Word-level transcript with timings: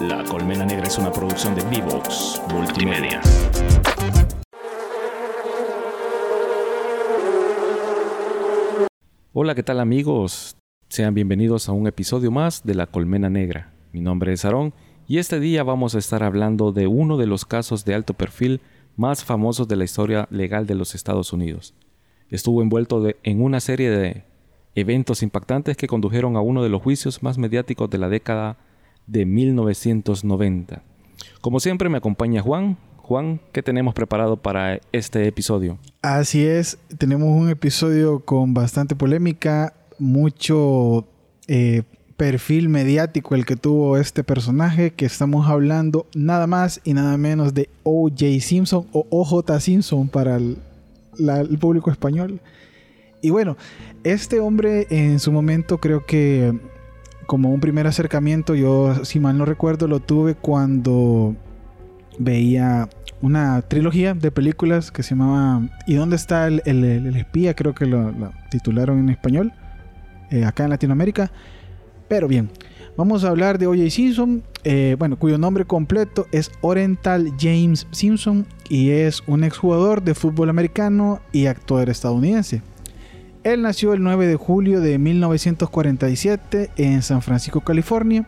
La 0.00 0.24
Colmena 0.24 0.64
Negra 0.64 0.86
es 0.86 0.96
una 0.96 1.12
producción 1.12 1.54
de 1.54 1.62
Vivox 1.64 2.40
Multimedia. 2.50 3.20
Hola, 9.34 9.54
¿qué 9.54 9.62
tal 9.62 9.78
amigos? 9.78 10.56
Sean 10.88 11.12
bienvenidos 11.12 11.68
a 11.68 11.72
un 11.72 11.86
episodio 11.86 12.30
más 12.30 12.64
de 12.64 12.74
La 12.74 12.86
Colmena 12.86 13.28
Negra. 13.28 13.74
Mi 13.92 14.00
nombre 14.00 14.32
es 14.32 14.46
Aarón 14.46 14.72
y 15.06 15.18
este 15.18 15.38
día 15.38 15.64
vamos 15.64 15.94
a 15.94 15.98
estar 15.98 16.22
hablando 16.22 16.72
de 16.72 16.86
uno 16.86 17.18
de 17.18 17.26
los 17.26 17.44
casos 17.44 17.84
de 17.84 17.92
alto 17.92 18.14
perfil 18.14 18.62
más 18.96 19.22
famosos 19.22 19.68
de 19.68 19.76
la 19.76 19.84
historia 19.84 20.28
legal 20.30 20.66
de 20.66 20.76
los 20.76 20.94
Estados 20.94 21.34
Unidos. 21.34 21.74
Estuvo 22.30 22.62
envuelto 22.62 23.06
en 23.22 23.42
una 23.42 23.60
serie 23.60 23.90
de 23.90 24.24
eventos 24.74 25.22
impactantes 25.22 25.76
que 25.76 25.88
condujeron 25.88 26.36
a 26.36 26.40
uno 26.40 26.62
de 26.62 26.70
los 26.70 26.80
juicios 26.80 27.22
más 27.22 27.36
mediáticos 27.36 27.90
de 27.90 27.98
la 27.98 28.08
década 28.08 28.56
de 29.10 29.26
1990. 29.26 30.82
Como 31.40 31.60
siempre 31.60 31.88
me 31.88 31.98
acompaña 31.98 32.42
Juan. 32.42 32.76
Juan, 32.98 33.40
¿qué 33.52 33.62
tenemos 33.62 33.92
preparado 33.94 34.36
para 34.36 34.80
este 34.92 35.26
episodio? 35.26 35.78
Así 36.00 36.46
es, 36.46 36.78
tenemos 36.96 37.28
un 37.28 37.50
episodio 37.50 38.20
con 38.20 38.54
bastante 38.54 38.94
polémica, 38.94 39.74
mucho 39.98 41.08
eh, 41.48 41.82
perfil 42.16 42.68
mediático 42.68 43.34
el 43.34 43.46
que 43.46 43.56
tuvo 43.56 43.96
este 43.96 44.22
personaje, 44.22 44.92
que 44.92 45.06
estamos 45.06 45.48
hablando 45.48 46.06
nada 46.14 46.46
más 46.46 46.80
y 46.84 46.94
nada 46.94 47.16
menos 47.16 47.52
de 47.52 47.68
O.J. 47.82 48.40
Simpson 48.40 48.86
o 48.92 49.06
O.J. 49.10 49.58
Simpson 49.58 50.08
para 50.08 50.36
el 50.36 51.58
público 51.58 51.90
español. 51.90 52.40
Y 53.22 53.30
bueno, 53.30 53.56
este 54.04 54.38
hombre 54.38 54.86
en 54.90 55.18
su 55.18 55.32
momento 55.32 55.78
creo 55.78 56.06
que 56.06 56.54
como 57.26 57.50
un 57.50 57.60
primer 57.60 57.86
acercamiento, 57.86 58.54
yo 58.54 59.04
si 59.04 59.20
mal 59.20 59.38
no 59.38 59.44
recuerdo, 59.44 59.86
lo 59.86 60.00
tuve 60.00 60.34
cuando 60.34 61.36
veía 62.18 62.88
una 63.22 63.62
trilogía 63.62 64.14
de 64.14 64.30
películas 64.30 64.90
que 64.90 65.02
se 65.02 65.10
llamaba 65.10 65.68
¿Y 65.86 65.94
dónde 65.94 66.16
está 66.16 66.46
el, 66.48 67.16
espía? 67.16 67.54
Creo 67.54 67.74
que 67.74 67.86
lo, 67.86 68.12
titularon 68.50 68.98
en 68.98 69.10
español, 69.10 69.52
eh, 70.30 70.44
acá 70.44 70.64
en 70.64 70.70
Latinoamérica. 70.70 71.30
Pero 72.08 72.26
bien, 72.28 72.50
vamos 72.96 73.24
a 73.24 73.28
hablar 73.28 73.58
de 73.58 73.66
O.J. 73.66 73.90
Simpson, 73.90 74.42
eh, 74.64 74.96
bueno, 74.98 75.18
cuyo 75.18 75.38
nombre 75.38 75.64
completo 75.64 76.26
es 76.32 76.50
Oriental 76.60 77.32
James 77.38 77.86
Simpson 77.92 78.46
y 78.68 78.90
es 78.90 79.22
un 79.26 79.44
exjugador 79.44 80.02
de 80.02 80.14
fútbol 80.14 80.50
americano 80.50 81.20
y 81.32 81.46
actor 81.46 81.88
estadounidense. 81.88 82.62
Él 83.42 83.62
nació 83.62 83.94
el 83.94 84.02
9 84.02 84.26
de 84.26 84.36
julio 84.36 84.80
de 84.80 84.98
1947 84.98 86.70
en 86.76 87.02
San 87.02 87.22
Francisco, 87.22 87.62
California. 87.62 88.26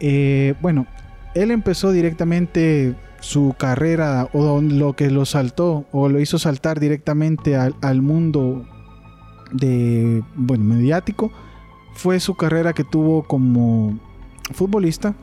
Eh, 0.00 0.54
bueno, 0.62 0.86
él 1.34 1.50
empezó 1.50 1.92
directamente 1.92 2.94
su 3.20 3.54
carrera 3.56 4.28
o 4.32 4.60
lo 4.60 4.94
que 4.94 5.10
lo 5.10 5.24
saltó 5.26 5.84
o 5.92 6.08
lo 6.08 6.18
hizo 6.18 6.38
saltar 6.38 6.80
directamente 6.80 7.56
al, 7.56 8.02
mundo 8.02 8.66
de 9.52 10.22
bueno 10.34 10.64
mediático 10.64 11.30
fue 11.94 12.18
su 12.18 12.34
carrera 12.34 12.72
que 12.72 12.84
tuvo 12.84 13.22
como 13.22 13.98
futbolista 14.52 15.14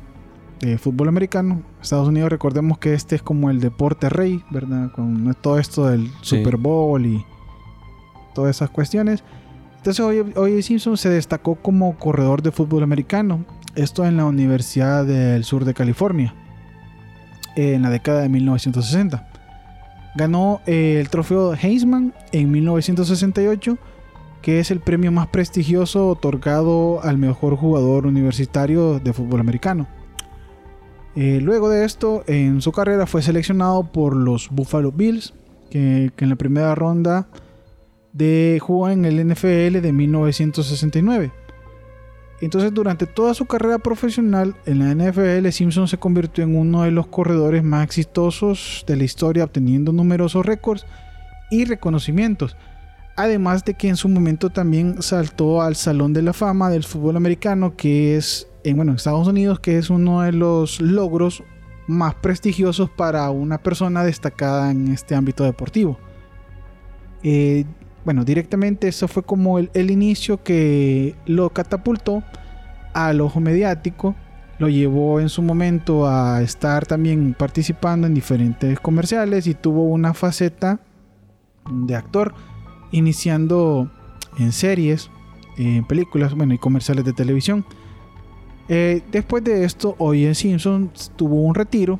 de 0.62 0.78
fútbol 0.78 1.10
americano 1.10 1.62
Estados 1.82 2.08
Unidos. 2.08 2.30
Recordemos 2.30 2.78
que 2.78 2.94
este 2.94 3.16
es 3.16 3.22
como 3.22 3.50
el 3.50 3.60
deporte 3.60 4.08
rey 4.08 4.44
verdad 4.50 4.92
con 4.92 5.36
todo 5.42 5.60
esto 5.60 5.88
del 5.88 6.10
Super 6.22 6.58
Bowl 6.58 7.06
y 7.06 7.26
todas 8.34 8.56
esas 8.56 8.70
cuestiones. 8.70 9.24
Entonces 9.80 10.06
hoy, 10.36 10.62
Simpson 10.62 10.98
se 10.98 11.10
destacó 11.10 11.56
como 11.56 11.98
corredor 11.98 12.42
de 12.42 12.52
fútbol 12.52 12.84
americano, 12.84 13.46
esto 13.76 14.06
en 14.06 14.18
la 14.18 14.26
Universidad 14.26 15.06
del 15.06 15.46
Sur 15.46 15.64
de 15.64 15.74
California, 15.74 16.34
en 17.56 17.82
la 17.82 17.90
década 17.90 18.22
de 18.22 18.30
1960. 18.30 19.30
Ganó 20.16 20.60
el 20.66 21.10
trofeo 21.10 21.54
Heisman 21.54 22.14
en 22.34 22.52
1968, 22.52 23.78
que 24.42 24.60
es 24.60 24.70
el 24.70 24.82
premio 24.82 25.14
más 25.14 25.28
prestigioso 25.28 26.10
otorgado 26.10 27.02
al 27.02 27.18
mejor 27.18 27.56
jugador 27.56 28.06
universitario 28.06 29.00
de 29.00 29.14
fútbol 29.14 29.40
americano. 29.40 29.88
Eh, 31.16 31.40
luego 31.42 31.70
de 31.70 31.86
esto, 31.86 32.24
en 32.28 32.62
su 32.62 32.74
carrera 32.74 33.08
fue 33.08 33.22
seleccionado 33.22 33.84
por 33.84 34.14
los 34.14 34.50
Buffalo 34.50 34.92
Bills, 34.92 35.34
que 35.70 36.12
en 36.18 36.30
la 36.30 36.36
primera 36.36 36.76
ronda 36.76 37.28
de 38.14 38.60
jugó 38.62 38.90
en 38.90 39.06
el 39.06 39.26
NFL 39.28 39.82
de 39.82 39.94
1969. 39.94 41.32
Entonces, 42.42 42.74
durante 42.74 43.06
toda 43.06 43.34
su 43.34 43.46
carrera 43.46 43.80
profesional 43.80 44.56
en 44.66 44.80
la 44.80 44.94
NFL, 44.96 45.50
Simpson 45.50 45.88
se 45.88 45.98
convirtió 45.98 46.44
en 46.44 46.56
uno 46.56 46.84
de 46.84 46.92
los 46.92 47.08
corredores 47.08 47.64
más 47.64 47.84
exitosos 47.84 48.86
de 48.88 48.96
la 48.96 49.04
historia, 49.04 49.44
obteniendo 49.44 49.92
numerosos 49.92 50.46
récords 50.46 50.86
y 51.52 51.66
reconocimientos. 51.66 52.56
Además 53.18 53.66
de 53.66 53.74
que 53.74 53.90
en 53.90 53.98
su 53.98 54.08
momento 54.08 54.50
también 54.50 55.02
saltó 55.02 55.62
al 55.62 55.76
Salón 55.76 56.14
de 56.14 56.22
la 56.22 56.32
Fama 56.32 56.70
del 56.70 56.86
fútbol 56.86 57.18
americano, 57.18 57.76
que 57.76 58.16
es 58.16 58.48
en 58.64 58.90
Estados 58.90 59.28
Unidos, 59.28 59.60
que 59.60 59.78
es 59.78 59.90
uno 59.90 60.22
de 60.22 60.32
los 60.32 60.80
logros 60.80 61.44
más 61.88 62.16
prestigiosos 62.16 62.90
para 62.90 63.30
una 63.32 63.58
persona 63.58 64.04
destacada 64.04 64.72
en 64.72 64.90
este 64.90 65.16
ámbito 65.16 65.44
deportivo. 65.44 65.98
Eh, 67.24 67.66
bueno, 68.06 68.24
directamente 68.24 68.88
eso 68.88 69.08
fue 69.08 69.24
como 69.24 69.60
el, 69.60 69.92
inicio 69.92 70.44
que 70.44 71.16
lo 71.26 71.50
catapultó 71.52 72.24
al 72.94 73.22
ojo 73.22 73.40
mediático, 73.40 74.16
lo 74.58 74.68
llevó 74.68 75.20
en 75.20 75.30
su 75.30 75.42
momento 75.42 76.08
a 76.08 76.42
estar 76.42 76.86
también 76.86 77.36
participando 77.38 78.08
en 78.08 78.14
diferentes 78.14 78.80
comerciales 78.80 79.48
y 79.48 79.54
tuvo 79.54 79.84
una 79.86 80.14
faceta 80.14 80.80
de 81.72 81.96
actor, 81.96 82.34
iniciando 82.92 83.92
en 84.38 84.52
series, 84.52 85.10
en 85.58 85.86
películas, 85.86 86.34
bueno, 86.34 86.54
y 86.54 86.58
comerciales 86.58 87.06
de 87.06 87.14
televisión. 87.14 87.66
Eh, 88.70 89.02
después 89.12 89.44
de 89.44 89.66
esto, 89.66 89.96
hoy 89.98 90.26
en 90.26 90.36
Simpson 90.36 90.92
tuvo 91.16 91.42
un 91.42 91.56
retiro, 91.56 92.00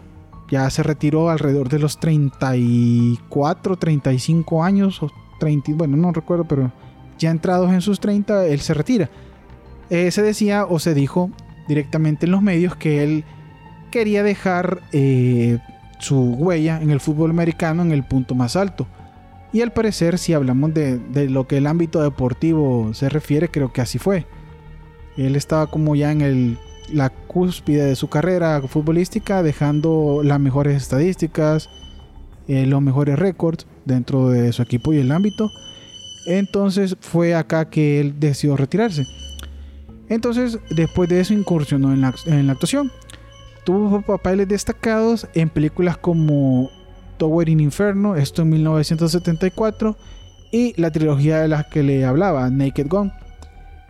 ya 0.50 0.70
se 0.70 0.84
retiró 0.84 1.30
alrededor 1.30 1.70
de 1.70 1.80
los 1.80 2.00
34, 2.00 3.78
35 3.78 4.64
años, 4.64 5.02
30, 5.40 5.72
bueno, 5.74 5.98
no 5.98 6.12
recuerdo, 6.12 6.46
pero 6.46 6.72
ya 7.18 7.32
entrados 7.32 7.72
en 7.72 7.82
sus 7.82 8.00
30, 8.00 8.46
él 8.46 8.60
se 8.60 8.74
retira. 8.74 9.10
Se 9.90 10.22
decía 10.22 10.66
o 10.66 10.78
se 10.78 10.94
dijo 10.94 11.32
directamente 11.68 12.28
en 12.28 12.32
los 12.32 12.44
medios 12.44 12.76
que 12.76 13.04
él 13.04 13.24
quería 13.92 14.24
dejar 14.24 14.82
eh, 14.92 15.60
su 16.00 16.34
huella 16.34 16.82
en 16.82 16.92
el 16.92 17.00
fútbol 17.00 17.32
americano 17.32 17.82
en 17.82 17.92
el 17.92 18.04
punto 18.04 18.36
más 18.36 18.56
alto. 18.56 18.88
Y 19.52 19.62
al 19.62 19.74
parecer, 19.74 20.20
si 20.20 20.34
hablamos 20.34 20.74
de, 20.74 21.00
lo 21.30 21.48
que 21.48 21.58
el 21.58 21.68
ámbito 21.68 22.02
deportivo 22.02 22.94
se 22.94 23.10
refiere, 23.10 23.50
creo 23.50 23.74
que 23.74 23.82
así 23.82 23.98
fue. 23.98 24.26
Él 25.18 25.36
estaba 25.36 25.68
como 25.68 25.96
ya 25.96 26.12
en 26.12 26.58
la 26.92 27.10
cúspide 27.10 27.86
de 27.86 27.96
su 27.96 28.10
carrera 28.10 28.62
futbolística, 28.62 29.42
dejando 29.42 30.22
las 30.24 30.40
mejores 30.40 30.78
estadísticas, 30.78 31.70
eh, 32.50 32.66
los 32.66 32.82
mejores 32.82 33.20
récords 33.20 33.68
dentro 33.86 34.30
de 34.30 34.52
su 34.54 34.64
equipo 34.64 34.92
y 34.92 34.98
el 34.98 35.12
ámbito. 35.12 35.52
Entonces 36.26 36.98
fue 37.00 37.36
acá 37.36 37.70
que 37.70 38.00
él 38.00 38.20
decidió 38.20 38.58
retirarse. 38.58 39.06
Entonces, 40.10 40.58
después 40.72 41.08
de 41.10 41.20
eso, 41.20 41.36
incursionó 41.36 41.94
en 41.94 42.02
la, 42.02 42.52
actuación. 42.52 42.92
Tuvo 43.66 44.02
papeles 44.02 44.48
destacados 44.48 45.28
en 45.36 45.50
películas 45.50 45.98
como 45.98 46.72
Tower 47.18 47.48
in 47.50 47.60
Inferno, 47.60 48.16
esto 48.16 48.42
en 48.42 48.50
1974, 48.50 49.96
y 50.52 50.74
la 50.82 50.90
trilogía 50.90 51.42
de 51.42 51.50
las 51.50 51.68
que 51.68 51.84
le 51.84 52.04
hablaba, 52.04 52.50
Naked 52.50 52.88
Gun. 52.88 53.12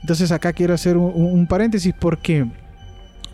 Entonces, 0.02 0.34
acá 0.34 0.52
quiero 0.52 0.74
hacer 0.74 0.98
un, 0.98 1.48
paréntesis 1.48 1.94
porque 1.98 2.46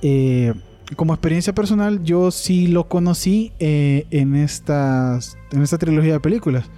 eh, 0.03 0.53
como 0.95 1.13
experiencia 1.13 1.53
personal, 1.53 2.03
yo 2.03 2.31
sí 2.31 2.67
lo 2.67 2.87
conocí 2.87 3.51
eh, 3.59 4.05
en, 4.11 4.35
estas, 4.35 5.37
en 5.51 5.61
esta 5.61 5.77
trilogía 5.77 6.13
de 6.13 6.19
películas. 6.19 6.69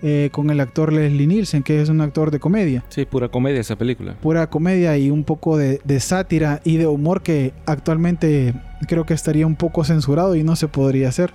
Eh, 0.00 0.28
con 0.30 0.48
el 0.50 0.60
actor 0.60 0.92
Leslie 0.92 1.26
Nielsen, 1.26 1.64
que 1.64 1.82
es 1.82 1.88
un 1.88 2.00
actor 2.00 2.30
de 2.30 2.38
comedia. 2.38 2.84
Sí, 2.88 3.04
pura 3.04 3.28
comedia 3.28 3.60
esa 3.60 3.74
película. 3.74 4.16
Pura 4.20 4.48
comedia 4.48 4.96
y 4.96 5.10
un 5.10 5.24
poco 5.24 5.56
de, 5.56 5.80
sátira 5.98 6.60
y 6.62 6.76
de 6.76 6.86
humor 6.86 7.20
que 7.20 7.52
actualmente 7.66 8.54
creo 8.86 9.04
que 9.04 9.14
estaría 9.14 9.44
un 9.44 9.56
poco 9.56 9.82
censurado 9.82 10.36
y 10.36 10.44
no 10.44 10.54
se 10.54 10.68
podría 10.68 11.08
hacer. 11.08 11.32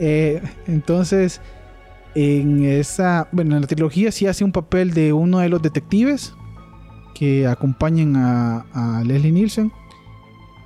Eh, 0.00 0.42
entonces, 0.66 1.40
en 2.16 2.64
esa, 2.64 3.28
bueno, 3.30 3.54
en 3.54 3.60
la 3.60 3.68
trilogía 3.68 4.10
sí 4.10 4.26
hace 4.26 4.42
un 4.42 4.50
papel 4.50 4.92
de 4.92 5.12
uno 5.12 5.38
de 5.38 5.48
los 5.48 5.62
detectives 5.62 6.34
que 7.14 7.46
acompañan 7.46 8.16
a, 8.16 8.66
a 8.72 9.04
Leslie 9.04 9.30
Nielsen. 9.30 9.70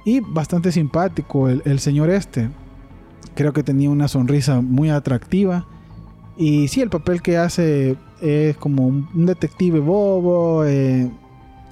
Y 0.05 0.21
bastante 0.21 0.71
simpático 0.71 1.49
el, 1.49 1.79
señor 1.79 2.11
este. 2.11 2.51
Creo 3.35 3.53
que 3.53 3.63
tenía 3.63 3.91
una 3.91 4.09
sonrisa 4.09 4.61
muy 4.61 4.91
atractiva. 4.91 5.67
Y 6.37 6.69
sí, 6.69 6.83
el 6.83 6.91
papel 6.91 7.23
que 7.23 7.39
hace 7.39 7.97
es 8.21 8.57
como 8.57 8.87
un 8.87 9.27
detective 9.27 9.81
bobo, 9.81 10.65
eh, 10.65 11.11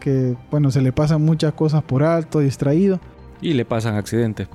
que 0.00 0.36
bueno, 0.50 0.70
se 0.70 0.80
le 0.80 0.92
pasan 0.92 1.22
muchas 1.22 1.52
cosas 1.54 1.82
por 1.82 2.02
alto, 2.02 2.40
distraído. 2.40 3.00
Y 3.40 3.54
le 3.54 3.64
pasan 3.64 3.96
accidentes. 3.96 4.48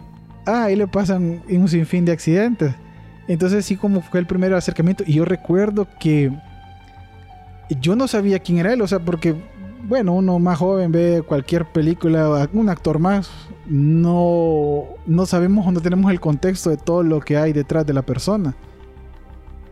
Ah, 0.45 0.65
ahí 0.65 0.75
le 0.75 0.88
pasan 0.88 1.44
un 1.50 1.68
sinfín 1.68 2.06
de 2.06 2.13
accidentes. 2.13 2.74
Entonces 3.27 3.65
sí 3.65 3.75
como 3.75 4.01
fue 4.01 4.19
el 4.19 4.25
primer 4.25 4.53
acercamiento. 4.53 5.03
Y 5.06 5.13
yo 5.13 5.25
recuerdo 5.25 5.88
que 6.00 6.31
yo 7.81 7.95
no 7.95 8.07
sabía 8.07 8.39
quién 8.39 8.59
era 8.59 8.74
él, 8.74 8.81
o 8.81 8.88
sea, 8.88 9.00
porque, 9.00 9.35
bueno, 9.83 10.13
uno 10.13 10.39
más 10.39 10.57
joven 10.57 10.91
ve 10.91 11.24
cualquier 11.25 11.65
película, 11.65 12.50
un 12.53 12.69
actor 12.69 13.00
más, 13.00 13.29
no, 13.65 14.85
no 15.06 15.25
sabemos 15.25 15.68
o 15.68 15.71
no 15.71 15.81
tenemos 15.81 16.12
el 16.12 16.19
contexto 16.19 16.69
de 16.69 16.77
todo 16.77 17.03
lo 17.03 17.19
que 17.19 17.38
hay 17.38 17.53
detrás 17.53 17.85
de 17.85 17.94
la 17.94 18.01
persona. 18.01 18.56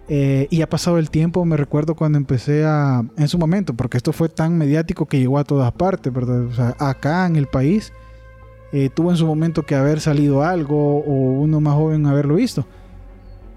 Eh, 0.07 0.47
y 0.51 0.61
ha 0.61 0.69
pasado 0.69 0.99
el 0.99 1.09
tiempo, 1.09 1.43
me 1.45 1.57
recuerdo 1.57 1.95
cuando 1.95 2.17
empecé 2.17 2.63
a, 2.63 3.03
en 3.17 3.27
su 3.27 3.39
momento, 3.39 3.73
porque 3.73 3.97
esto 3.97 4.13
fue 4.13 4.29
tan 4.29 4.57
mediático 4.57 5.07
que 5.07 5.19
llegó 5.19 5.39
a 5.39 5.43
todas 5.43 5.71
partes, 5.71 6.13
¿verdad? 6.13 6.45
O 6.45 6.53
sea, 6.53 6.75
acá 6.79 7.25
en 7.25 7.35
el 7.35 7.47
país 7.47 7.91
eh, 8.71 8.89
tuvo 8.93 9.09
en 9.09 9.17
su 9.17 9.25
momento 9.25 9.63
que 9.63 9.73
haber 9.73 9.99
salido 9.99 10.43
algo 10.43 10.99
o 10.99 11.41
uno 11.41 11.59
más 11.59 11.73
joven 11.73 12.05
haberlo 12.05 12.35
visto. 12.35 12.67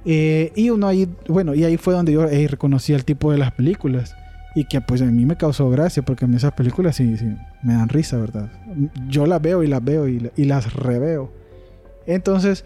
Eh, 0.04 0.52
y 0.56 0.70
uno 0.70 0.86
ahí, 0.86 1.08
bueno, 1.28 1.54
y 1.54 1.64
ahí 1.64 1.76
fue 1.76 1.92
donde 1.92 2.12
yo 2.12 2.26
reconocí 2.26 2.94
el 2.94 3.04
tipo 3.04 3.30
de 3.30 3.38
las 3.38 3.52
películas. 3.52 4.14
Y 4.54 4.64
que 4.64 4.80
pues 4.80 5.02
a 5.02 5.06
mí 5.06 5.26
me 5.26 5.36
causó 5.36 5.70
gracia 5.70 6.02
porque 6.02 6.24
esas 6.34 6.52
películas 6.52 6.96
sí, 6.96 7.16
me 7.62 7.74
dan 7.74 7.88
risa, 7.88 8.16
¿verdad? 8.16 8.50
Yo 9.08 9.26
las 9.26 9.40
veo 9.40 9.62
y 9.62 9.66
las 9.66 9.84
veo 9.84 10.08
y, 10.08 10.30
las 10.36 10.72
reveo. 10.72 11.30
Entonces, 12.06 12.64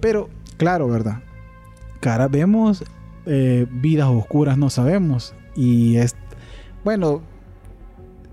pero 0.00 0.30
claro, 0.56 0.88
¿verdad? 0.88 1.18
cara 2.04 2.28
vemos, 2.28 2.84
eh, 3.24 3.66
vidas 3.70 4.08
oscuras 4.08 4.58
no 4.58 4.68
sabemos. 4.68 5.34
Y 5.56 5.96
es, 5.96 6.14
bueno, 6.84 7.22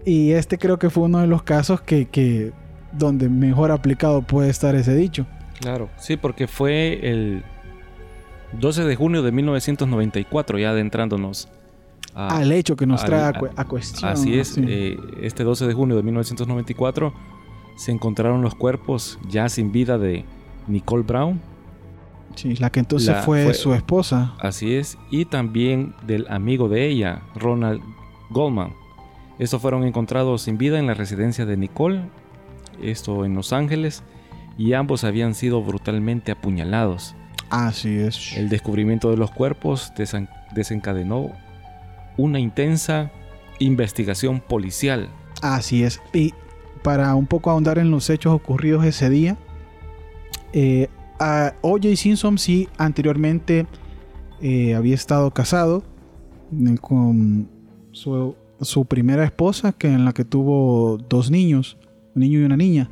y 0.05 0.31
este 0.31 0.57
creo 0.57 0.77
que 0.77 0.89
fue 0.89 1.03
uno 1.03 1.19
de 1.19 1.27
los 1.27 1.43
casos 1.43 1.79
que, 1.79 2.07
que 2.07 2.51
donde 2.91 3.29
mejor 3.29 3.71
aplicado 3.71 4.23
puede 4.23 4.49
estar 4.49 4.75
ese 4.75 4.93
dicho. 4.93 5.25
Claro, 5.61 5.89
sí, 5.97 6.17
porque 6.17 6.47
fue 6.47 6.99
el 7.09 7.43
12 8.59 8.83
de 8.83 8.95
junio 8.97 9.23
de 9.23 9.31
1994, 9.31 10.59
ya 10.59 10.71
adentrándonos 10.71 11.47
al 12.13 12.51
hecho 12.51 12.75
que 12.75 12.85
nos 12.85 13.03
trae 13.03 13.33
a, 13.55 13.65
cuestión. 13.65 14.11
Así 14.11 14.37
es, 14.39 14.57
eh, 14.57 14.97
este 15.21 15.43
12 15.43 15.67
de 15.67 15.73
junio 15.73 15.95
de 15.95 16.03
1994 16.03 17.13
se 17.75 17.91
encontraron 17.91 18.41
los 18.41 18.55
cuerpos 18.55 19.17
ya 19.27 19.49
sin 19.49 19.71
vida 19.71 19.97
de 19.97 20.25
Nicole 20.67 21.03
Brown, 21.03 21.41
Sí, 22.35 22.55
la 22.55 22.69
que 22.69 22.79
entonces 22.79 23.15
fue, 23.25 23.53
su 23.53 23.73
esposa. 23.73 24.33
Así 24.39 24.75
es, 24.75 24.97
y 25.09 25.25
también 25.25 25.93
del 26.05 26.27
amigo 26.29 26.69
de 26.69 26.87
ella, 26.87 27.21
Ronald 27.35 27.81
Goldman. 28.29 28.73
Estos 29.39 29.61
fueron 29.61 29.83
encontrados 29.83 30.43
sin 30.43 30.57
vida 30.57 30.79
en 30.79 30.87
la 30.87 30.93
residencia 30.93 31.45
de 31.45 31.57
Nicole, 31.57 32.03
esto 32.81 33.25
en 33.25 33.35
Los 33.35 33.53
Ángeles, 33.53 34.03
y 34.57 34.73
ambos 34.73 35.03
habían 35.03 35.33
sido 35.33 35.61
brutalmente 35.61 36.31
apuñalados. 36.31 37.15
Así 37.49 37.97
es. 37.97 38.37
El 38.37 38.49
descubrimiento 38.49 39.09
de 39.09 39.17
los 39.17 39.31
cuerpos 39.31 39.91
desencadenó 40.53 41.31
una 42.17 42.39
intensa 42.39 43.11
investigación 43.59 44.39
policial. 44.39 45.09
Así 45.41 45.83
es. 45.83 46.01
Y 46.13 46.33
para 46.83 47.13
un 47.15 47.27
poco 47.27 47.49
ahondar 47.49 47.77
en 47.77 47.91
los 47.91 48.09
hechos 48.09 48.33
ocurridos 48.33 48.85
ese 48.85 49.09
día, 49.09 49.37
eh, 50.53 50.87
O.J. 51.61 51.95
Simpson 51.95 52.37
sí 52.37 52.67
anteriormente 52.77 53.67
eh, 54.41 54.73
había 54.73 54.95
estado 54.95 55.31
casado 55.31 55.83
con 56.81 57.47
su, 57.91 58.85
primera 58.87 59.23
esposa, 59.23 59.71
que 59.71 59.87
en 59.87 60.03
la 60.03 60.13
que 60.13 60.25
tuvo 60.25 60.97
dos 60.97 61.29
niños, 61.29 61.77
un 62.15 62.21
niño 62.21 62.39
y 62.39 62.43
una 62.43 62.57
niña. 62.57 62.89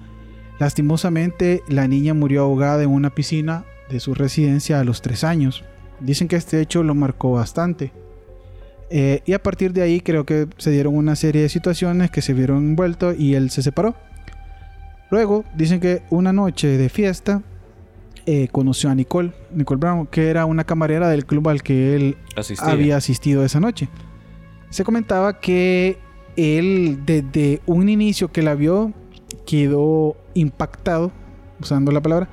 Lastimosamente, 0.60 1.64
la 1.68 1.88
niña 1.88 2.14
murió 2.14 2.44
ahogada 2.44 2.84
en 2.84 2.90
una 2.90 3.10
piscina 3.10 3.66
de 3.90 4.00
su 4.00 4.14
residencia 4.14 4.80
a 4.80 4.84
los 4.84 5.02
tres 5.02 5.24
años. 5.24 5.64
Dicen 6.00 6.28
que 6.28 6.36
este 6.36 6.62
hecho 6.62 6.84
lo 6.84 6.96
marcó 6.96 7.32
bastante. 7.32 7.92
Eh, 8.92 9.22
y 9.26 9.34
a 9.34 9.44
partir 9.44 9.72
de 9.74 9.82
ahí 9.82 10.02
creo 10.02 10.26
que 10.26 10.48
se 10.58 10.72
dieron 10.72 10.96
una 10.96 11.16
serie 11.16 11.44
de 11.44 11.50
situaciones 11.50 12.10
que 12.10 12.22
se 12.22 12.34
vieron 12.34 12.58
envueltos 12.58 13.16
y 13.18 13.36
él 13.36 13.50
se 13.50 13.62
separó. 13.62 13.96
Luego 15.12 15.46
dicen 15.56 15.80
que 15.80 16.04
una 16.10 16.34
noche 16.34 16.78
de 16.78 16.90
fiesta 16.90 17.42
eh, 18.26 18.48
conoció 18.52 18.90
a 18.90 18.96
Nicole, 18.96 19.32
Nicole 19.52 19.80
Brown, 19.80 20.08
que 20.08 20.30
era 20.30 20.46
una 20.46 20.64
camarera 20.64 21.10
del 21.10 21.26
club 21.26 21.50
al 21.50 21.64
que 21.64 21.96
él 21.96 22.18
había 22.60 22.98
asistido 22.98 23.44
esa 23.44 23.60
noche. 23.60 23.90
Se 24.70 24.84
comentaba 24.84 25.40
que 25.40 25.98
él 26.36 27.00
desde 27.06 27.62
un 27.66 27.90
inicio 27.90 28.32
que 28.32 28.44
la 28.44 28.56
vio 28.56 28.94
quedó 29.48 30.16
impactado, 30.36 31.12
usando 31.60 31.92
la 31.92 32.02
palabra, 32.02 32.30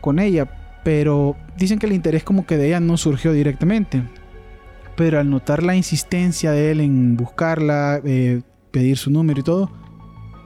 con 0.00 0.18
ella, 0.18 0.80
pero 0.84 1.36
dicen 1.56 1.78
que 1.78 1.86
el 1.86 1.92
interés 1.92 2.22
como 2.22 2.46
que 2.46 2.56
de 2.56 2.68
ella 2.68 2.80
no 2.80 2.96
surgió 2.96 3.32
directamente. 3.32 4.04
Pero 4.96 5.18
al 5.18 5.30
notar 5.30 5.62
la 5.62 5.74
insistencia 5.74 6.52
de 6.52 6.70
él 6.70 6.80
en 6.80 7.16
buscarla, 7.16 8.00
eh, 8.04 8.42
pedir 8.70 8.96
su 8.96 9.10
número 9.10 9.40
y 9.40 9.42
todo, 9.42 9.70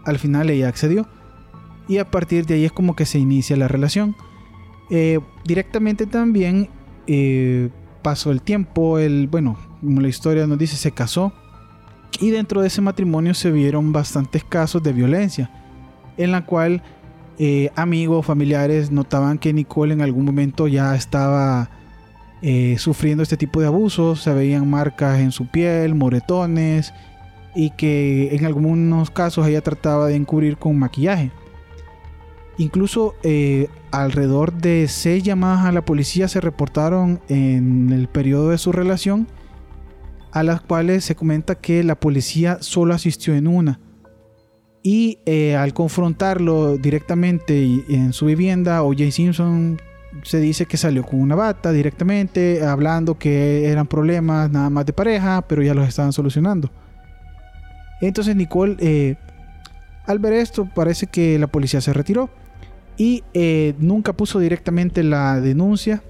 al 0.04 0.18
final 0.18 0.50
ella 0.50 0.68
accedió. 0.68 1.06
Y 1.86 1.98
a 1.98 2.10
partir 2.10 2.46
de 2.46 2.54
ahí 2.54 2.64
es 2.64 2.72
como 2.72 2.96
que 2.96 3.06
se 3.06 3.18
inicia 3.18 3.56
la 3.56 3.68
relación. 3.68 4.16
Eh, 4.90 5.20
directamente 5.44 6.06
también 6.06 6.68
eh, 7.06 7.70
pasó 8.02 8.30
el 8.30 8.42
tiempo, 8.42 8.98
el, 8.98 9.26
bueno, 9.28 9.58
como 9.80 10.00
la 10.00 10.08
historia 10.08 10.46
nos 10.46 10.58
dice, 10.58 10.76
se 10.76 10.92
casó. 10.92 11.32
Y 12.20 12.30
dentro 12.30 12.62
de 12.62 12.68
ese 12.68 12.80
matrimonio 12.80 13.34
se 13.34 13.50
vieron 13.50 13.92
bastantes 13.92 14.44
casos 14.44 14.82
de 14.82 14.92
violencia, 14.92 15.50
en 16.16 16.32
la 16.32 16.44
cual 16.44 16.82
amigos, 17.76 18.26
familiares 18.26 18.90
notaban 18.90 19.38
que 19.38 19.52
Nicole 19.52 19.94
en 19.94 20.00
algún 20.00 20.24
momento 20.24 20.66
ya 20.66 20.96
estaba 20.96 21.70
sufriendo 22.78 23.22
este 23.22 23.36
tipo 23.36 23.60
de 23.60 23.66
abusos, 23.66 24.22
se 24.22 24.32
veían 24.32 24.68
marcas 24.68 25.18
en 25.20 25.32
su 25.32 25.46
piel, 25.46 25.94
moretones, 25.94 26.92
y 27.54 27.70
que 27.70 28.34
en 28.36 28.44
algunos 28.44 29.10
casos 29.10 29.46
ella 29.46 29.60
trataba 29.60 30.06
de 30.06 30.14
encubrir 30.14 30.56
con 30.56 30.78
maquillaje. 30.78 31.32
Incluso 32.56 33.14
eh, 33.22 33.68
alrededor 33.90 34.52
de 34.52 34.86
seis 34.88 35.22
llamadas 35.22 35.66
a 35.66 35.72
la 35.72 35.84
policía 35.84 36.28
se 36.28 36.40
reportaron 36.40 37.20
en 37.28 37.90
el 37.92 38.08
periodo 38.08 38.50
de 38.50 38.58
su 38.58 38.72
relación, 38.72 39.28
a 40.32 40.42
las 40.42 40.60
cuales 40.60 41.04
se 41.04 41.14
comenta 41.14 41.54
que 41.56 41.82
la 41.84 41.98
policía 41.98 42.58
solo 42.60 42.94
asistió 42.94 43.34
en 43.34 43.46
una. 43.46 43.80
Y 44.82 45.18
eh, 45.26 45.56
al 45.56 45.74
confrontarlo 45.74 46.76
directamente 46.76 47.82
en 47.88 48.12
su 48.12 48.26
vivienda, 48.26 48.82
O.J. 48.82 49.10
Simpson 49.10 49.80
se 50.22 50.40
dice 50.40 50.66
que 50.66 50.76
salió 50.76 51.04
con 51.04 51.20
una 51.20 51.34
bata 51.34 51.72
directamente, 51.72 52.64
hablando 52.64 53.18
que 53.18 53.68
eran 53.70 53.86
problemas 53.86 54.50
nada 54.50 54.70
más 54.70 54.86
de 54.86 54.92
pareja, 54.92 55.42
pero 55.42 55.62
ya 55.62 55.74
los 55.74 55.86
estaban 55.86 56.12
solucionando. 56.12 56.70
Entonces 58.00 58.36
Nicole, 58.36 58.76
eh, 58.80 59.16
al 60.06 60.18
ver 60.18 60.32
esto, 60.34 60.68
parece 60.74 61.06
que 61.06 61.38
la 61.38 61.46
policía 61.46 61.80
se 61.80 61.92
retiró 61.92 62.30
y 62.96 63.22
eh, 63.34 63.74
nunca 63.78 64.12
puso 64.12 64.38
directamente 64.38 65.02
la 65.02 65.40
denuncia 65.40 66.02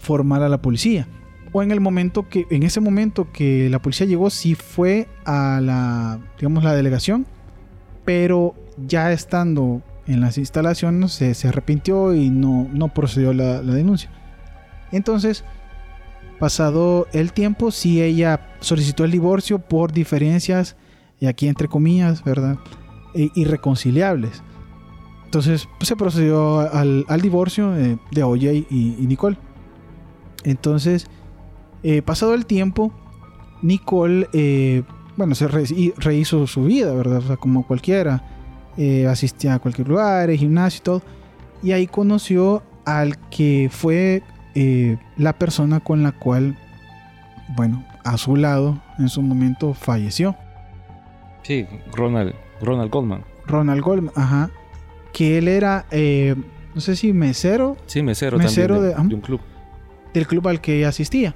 formal 0.00 0.42
a 0.42 0.48
la 0.48 0.58
policía. 0.58 1.06
O 1.52 1.62
en 1.62 1.70
el 1.70 1.80
momento 1.80 2.28
que, 2.28 2.44
en 2.50 2.62
ese 2.62 2.80
momento 2.80 3.32
que 3.32 3.68
la 3.70 3.80
policía 3.80 4.06
llegó, 4.06 4.30
sí 4.30 4.54
fue 4.54 5.08
a 5.24 5.60
la, 5.62 6.18
digamos, 6.38 6.64
la 6.64 6.74
delegación, 6.74 7.26
pero 8.04 8.54
ya 8.86 9.12
estando 9.12 9.82
en 10.06 10.20
las 10.20 10.38
instalaciones 10.38 11.12
se, 11.12 11.34
se 11.34 11.48
arrepintió 11.48 12.14
y 12.14 12.30
no, 12.30 12.68
no 12.72 12.88
procedió 12.88 13.32
la, 13.32 13.62
la 13.62 13.74
denuncia. 13.74 14.10
Entonces, 14.92 15.44
pasado 16.38 17.06
el 17.12 17.32
tiempo, 17.32 17.70
sí 17.70 18.02
ella 18.02 18.40
solicitó 18.60 19.04
el 19.04 19.10
divorcio 19.10 19.58
por 19.58 19.92
diferencias, 19.92 20.76
y 21.18 21.26
aquí 21.26 21.48
entre 21.48 21.68
comillas, 21.68 22.22
¿verdad? 22.24 22.58
E, 23.14 23.30
irreconciliables. 23.34 24.42
Entonces 25.24 25.68
pues, 25.78 25.88
se 25.88 25.96
procedió 25.96 26.60
al, 26.60 27.20
divorcio 27.20 27.70
de 27.70 28.22
OJ 28.22 28.42
y, 28.70 29.06
Nicole. 29.06 29.36
Entonces, 30.44 31.08
eh, 31.82 32.02
pasado 32.02 32.34
el 32.34 32.46
tiempo, 32.46 32.92
Nicole, 33.62 34.28
eh, 34.32 34.82
bueno, 35.16 35.34
se 35.34 35.48
rehizo 35.48 36.46
su 36.46 36.64
vida, 36.64 36.94
¿verdad? 36.94 37.18
O 37.18 37.26
sea, 37.26 37.36
como 37.36 37.66
cualquiera. 37.66 38.35
Eh, 38.76 39.06
asistía 39.06 39.54
a 39.54 39.58
cualquier 39.58 39.88
lugar, 39.88 40.30
gimnasio 40.30 40.78
y 40.78 40.82
todo. 40.82 41.02
Y 41.62 41.72
ahí 41.72 41.86
conoció 41.86 42.62
al 42.84 43.18
que 43.30 43.68
fue 43.70 44.22
la 45.18 45.34
persona 45.34 45.80
con 45.80 46.02
la 46.02 46.12
cual, 46.12 46.56
bueno, 47.56 47.84
a 48.04 48.16
su 48.16 48.36
lado 48.36 48.80
en 48.98 49.10
su 49.10 49.20
momento 49.20 49.74
falleció. 49.74 50.34
Sí, 51.42 51.66
Ronald, 51.94 52.34
Ronald 52.62 52.90
Goldman. 52.90 53.22
Ronald 53.46 53.82
Goldman, 53.82 54.12
ajá 54.16 54.50
que 55.16 55.38
él 55.38 55.48
era, 55.48 55.86
eh, 55.90 56.34
no 56.74 56.80
sé 56.82 56.94
si 56.94 57.14
mesero. 57.14 57.78
Sí, 57.86 58.02
mesero, 58.02 58.36
mesero 58.36 58.82
de, 58.82 58.94
un 58.96 59.22
club. 59.22 59.40
Del 60.12 60.26
club 60.26 60.46
al 60.46 60.60
que 60.60 60.84
asistía. 60.84 61.34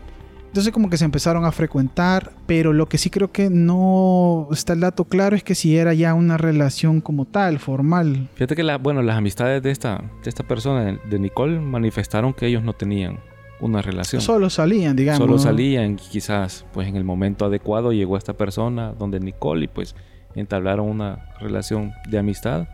Entonces 0.50 0.72
como 0.72 0.90
que 0.90 0.96
se 0.96 1.04
empezaron 1.04 1.44
a 1.44 1.52
frecuentar, 1.52 2.32
pero 2.46 2.72
lo 2.72 2.88
que 2.88 2.98
sí 2.98 3.08
creo 3.08 3.30
que 3.30 3.50
no 3.50 4.48
está 4.50 4.72
el 4.72 4.80
dato 4.80 5.04
claro 5.04 5.36
es 5.36 5.44
que 5.44 5.54
si 5.54 5.76
era 5.76 5.94
ya 5.94 6.12
una 6.12 6.36
relación 6.38 7.00
como 7.00 7.24
tal, 7.24 7.60
formal. 7.60 8.28
Fíjate 8.34 8.56
que 8.56 8.64
la, 8.64 8.76
bueno, 8.76 9.00
las 9.00 9.16
amistades 9.16 9.62
de 9.62 9.70
esta, 9.70 10.02
de 10.24 10.28
esta 10.28 10.42
persona, 10.42 10.98
de 11.08 11.18
Nicole, 11.20 11.60
manifestaron 11.60 12.34
que 12.34 12.48
ellos 12.48 12.64
no 12.64 12.72
tenían 12.72 13.20
una 13.60 13.80
relación. 13.80 14.20
Solo 14.20 14.50
salían, 14.50 14.96
digamos. 14.96 15.18
Solo 15.18 15.38
salían, 15.38 15.94
quizás 15.94 16.66
pues 16.72 16.88
en 16.88 16.96
el 16.96 17.04
momento 17.04 17.44
adecuado 17.44 17.92
llegó 17.92 18.16
esta 18.16 18.32
persona 18.32 18.92
donde 18.98 19.20
Nicole 19.20 19.66
y 19.66 19.68
pues 19.68 19.94
entablaron 20.34 20.88
una 20.88 21.28
relación 21.38 21.92
de 22.08 22.18
amistad 22.18 22.66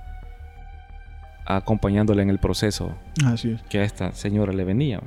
acompañándola 1.44 2.22
en 2.22 2.30
el 2.30 2.38
proceso 2.38 2.90
Así 3.24 3.52
es. 3.52 3.62
que 3.64 3.80
a 3.80 3.84
esta 3.84 4.12
señora 4.12 4.54
le 4.54 4.64
venía. 4.64 5.02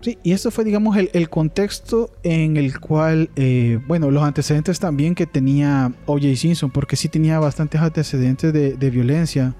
Sí, 0.00 0.18
y 0.22 0.32
esto 0.32 0.50
fue, 0.50 0.64
digamos, 0.64 0.96
el, 0.96 1.28
contexto 1.28 2.10
en 2.22 2.56
el 2.56 2.80
cual, 2.80 3.28
eh, 3.36 3.78
bueno, 3.86 4.10
los 4.10 4.22
antecedentes 4.22 4.80
también 4.80 5.14
que 5.14 5.26
tenía 5.26 5.92
O.J. 6.06 6.36
Simpson, 6.36 6.70
porque 6.70 6.96
sí 6.96 7.10
tenía 7.10 7.38
bastantes 7.38 7.82
antecedentes 7.82 8.50
de, 8.52 8.90
violencia 8.90 9.54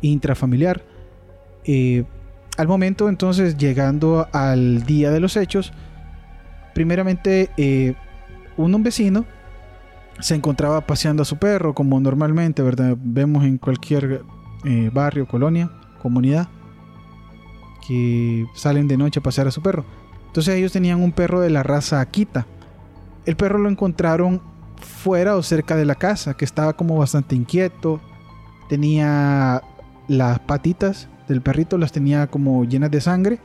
intrafamiliar. 0.00 0.82
Eh, 1.64 2.02
al 2.58 2.66
momento, 2.66 3.08
entonces, 3.08 3.56
llegando 3.56 4.26
al 4.32 4.82
día 4.82 5.12
de 5.12 5.20
los 5.20 5.36
hechos, 5.36 5.72
primeramente, 6.74 7.50
eh, 7.56 7.94
un 8.56 8.82
vecino 8.82 9.24
se 10.18 10.34
encontraba 10.34 10.80
paseando 10.80 11.22
a 11.22 11.24
su 11.24 11.36
perro, 11.36 11.72
como 11.72 12.00
normalmente, 12.00 12.62
¿verdad? 12.62 12.96
Vemos 13.00 13.44
en 13.44 13.58
cualquier 13.58 14.22
barrio, 14.92 15.26
colonia, 15.26 15.70
comunidad 16.00 16.48
que 17.86 18.46
salen 18.54 18.88
de 18.88 18.96
noche 18.96 19.20
a 19.20 19.22
pasear 19.22 19.46
a 19.48 19.50
su 19.50 19.62
perro. 19.62 19.84
Entonces 20.26 20.54
ellos 20.54 20.72
tenían 20.72 21.02
un 21.02 21.12
perro 21.12 21.40
de 21.40 21.50
la 21.50 21.62
raza 21.62 22.00
Akita. 22.00 22.46
El 23.26 23.36
perro 23.36 23.58
lo 23.58 23.68
encontraron 23.68 24.40
fuera 24.80 25.36
o 25.36 25.42
cerca 25.42 25.76
de 25.76 25.84
la 25.84 25.94
casa, 25.94 26.34
que 26.34 26.44
estaba 26.44 26.72
como 26.74 26.96
bastante 26.96 27.34
inquieto. 27.34 28.00
Tenía 28.68 29.62
las 30.08 30.38
patitas 30.40 31.08
del 31.28 31.42
perrito, 31.42 31.78
las 31.78 31.92
tenía 31.92 32.26
como 32.26 32.64
llenas 32.64 32.90
de 32.90 33.00
sangre. 33.00 33.38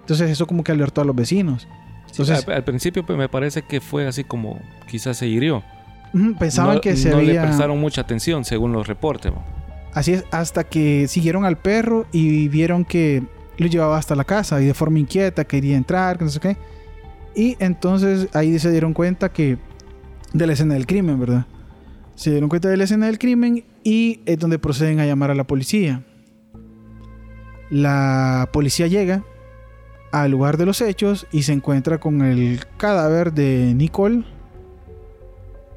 Entonces 0.00 0.30
eso 0.30 0.46
como 0.46 0.64
que 0.64 0.72
alertó 0.72 1.02
a 1.02 1.04
los 1.04 1.14
vecinos. 1.14 1.68
Entonces, 2.08 2.46
al, 2.48 2.64
principio 2.64 3.06
pues, 3.06 3.18
me 3.18 3.28
parece 3.28 3.62
que 3.62 3.80
fue 3.80 4.06
así 4.06 4.24
como 4.24 4.60
quizás 4.88 5.16
se 5.18 5.26
hirió. 5.26 5.62
pensaban 6.38 6.80
que 6.80 6.96
se 6.96 7.10
no 7.10 7.20
le 7.20 7.40
prestaron 7.40 7.78
mucha 7.78 8.00
atención 8.00 8.44
según 8.44 8.72
los 8.72 8.88
reportes. 8.88 9.32
Así 9.92 10.14
es, 10.14 10.24
hasta 10.30 10.64
que 10.64 11.08
siguieron 11.08 11.44
al 11.44 11.58
perro 11.58 12.06
y 12.12 12.48
vieron 12.48 12.84
que 12.84 13.22
lo 13.60 13.66
llevaba 13.66 13.98
hasta 13.98 14.16
la 14.16 14.24
casa 14.24 14.60
y 14.62 14.66
de 14.66 14.74
forma 14.74 14.98
inquieta 14.98 15.44
quería 15.44 15.76
entrar, 15.76 16.18
qué. 16.40 16.56
Y 17.34 17.56
entonces 17.60 18.28
ahí 18.32 18.58
se 18.58 18.70
dieron 18.70 18.94
cuenta 18.94 19.30
que 19.30 19.58
de 20.32 20.46
la 20.46 20.54
escena 20.54 20.74
del 20.74 20.86
crimen, 20.86 21.20
¿verdad? 21.20 21.44
Se 22.14 22.30
dieron 22.30 22.48
cuenta 22.48 22.70
de 22.70 22.78
la 22.78 22.84
escena 22.84 23.06
del 23.06 23.18
crimen 23.18 23.64
y 23.84 24.20
es 24.24 24.38
donde 24.38 24.58
proceden 24.58 24.98
a 24.98 25.06
llamar 25.06 25.30
a 25.30 25.34
la 25.34 25.44
policía. 25.44 26.02
La 27.68 28.48
policía 28.50 28.86
llega 28.86 29.24
al 30.10 30.30
lugar 30.30 30.56
de 30.56 30.64
los 30.64 30.80
hechos 30.80 31.26
y 31.30 31.42
se 31.42 31.52
encuentra 31.52 32.00
con 32.00 32.22
el 32.22 32.60
cadáver 32.78 33.34
de 33.34 33.74
Nicole 33.74 34.24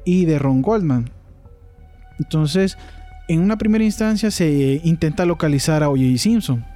y 0.06 0.24
de 0.24 0.38
Ron 0.38 0.62
Goldman. 0.62 1.10
Entonces, 2.18 2.78
en 3.28 3.40
una 3.40 3.58
primera 3.58 3.84
instancia 3.84 4.30
se 4.30 4.80
intenta 4.84 5.26
localizar 5.26 5.82
a 5.82 5.90
O.J. 5.90 6.16
Simpson 6.16 6.73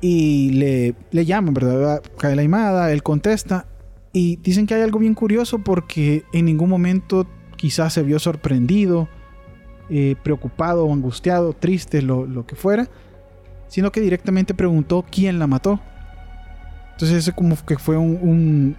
y 0.00 0.50
le, 0.50 0.94
le 1.10 1.24
llaman, 1.24 1.54
¿verdad? 1.54 2.02
Cae 2.18 2.36
la 2.36 2.42
llamada, 2.42 2.92
él 2.92 3.02
contesta 3.02 3.66
y 4.12 4.36
dicen 4.36 4.66
que 4.66 4.72
hay 4.72 4.80
algo 4.80 4.98
bien 4.98 5.12
curioso 5.12 5.58
porque 5.58 6.24
en 6.32 6.46
ningún 6.46 6.70
momento 6.70 7.26
quizás 7.56 7.92
se 7.92 8.02
vio 8.02 8.18
sorprendido, 8.18 9.08
eh, 9.90 10.16
preocupado 10.22 10.90
angustiado, 10.90 11.52
triste, 11.52 12.00
lo, 12.00 12.46
que 12.46 12.56
fuera, 12.56 12.88
sino 13.68 13.92
que 13.92 14.00
directamente 14.00 14.54
preguntó 14.54 15.04
quién 15.10 15.38
la 15.38 15.46
mató. 15.46 15.80
Entonces 16.92 17.18
ese 17.18 17.32
como 17.32 17.56
que 17.66 17.76
fue 17.76 17.98
un, 17.98 18.76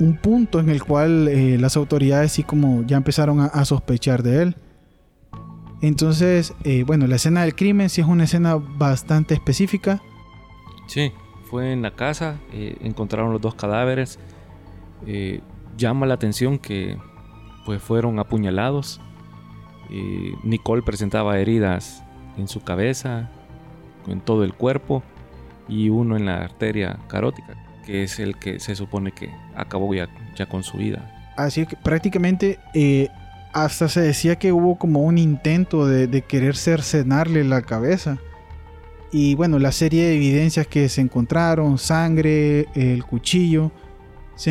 un, 0.00 0.16
punto 0.16 0.58
en 0.58 0.68
el 0.68 0.82
cual 0.82 1.28
eh, 1.28 1.56
las 1.58 1.76
autoridades 1.76 2.32
sí 2.32 2.42
como 2.42 2.82
ya 2.84 2.96
empezaron 2.96 3.38
a 3.38 3.64
sospechar 3.64 4.24
de 4.24 4.42
él. 4.42 4.56
Entonces, 5.82 6.54
eh, 6.62 6.84
bueno, 6.84 7.08
la 7.08 7.16
escena 7.16 7.42
del 7.42 7.56
crimen 7.56 7.90
sí 7.90 8.00
es 8.00 8.06
una 8.06 8.24
escena 8.24 8.54
bastante 8.54 9.34
específica. 9.34 10.00
Sí, 10.86 11.12
fue 11.50 11.72
en 11.72 11.82
la 11.82 11.90
casa, 11.90 12.38
eh, 12.52 12.76
encontraron 12.82 13.32
los 13.32 13.40
dos 13.40 13.56
cadáveres. 13.56 14.20
Eh, 15.08 15.40
llama 15.76 16.06
la 16.06 16.14
atención 16.14 16.58
que 16.58 16.96
pues 17.66 17.82
fueron 17.82 18.18
apuñalados. 18.18 19.00
Nicole 20.42 20.80
presentaba 20.80 21.38
heridas 21.38 22.02
en 22.38 22.48
su 22.48 22.62
cabeza, 22.62 23.28
en 24.06 24.22
todo 24.22 24.42
el 24.42 24.54
cuerpo 24.54 25.02
y 25.68 25.90
uno 25.90 26.16
en 26.16 26.24
la 26.24 26.36
arteria 26.36 26.98
carótica, 27.08 27.56
que 27.84 28.04
es 28.04 28.18
el 28.18 28.38
que 28.38 28.58
se 28.58 28.74
supone 28.74 29.12
que 29.12 29.30
acabó 29.54 29.92
ya, 29.92 30.08
ya 30.34 30.46
con 30.46 30.62
su 30.62 30.78
vida. 30.78 31.34
Así 31.36 31.66
que 31.66 31.76
prácticamente 31.76 32.58
hasta 33.52 33.88
se 33.88 34.00
decía 34.00 34.36
que 34.36 34.52
hubo 34.52 34.78
como 34.78 35.02
un 35.02 35.18
intento 35.18 35.86
de, 35.86 36.22
querer 36.22 36.56
cercenarle 36.56 37.44
la 37.44 37.62
cabeza. 37.62 38.18
Y 39.12 39.34
bueno, 39.34 39.58
la 39.58 39.72
serie 39.72 40.04
de 40.04 40.16
evidencias 40.16 40.66
que 40.66 40.88
se 40.88 41.02
encontraron, 41.02 41.78
sangre, 41.78 42.66
el 42.74 43.04
cuchillo. 43.04 43.70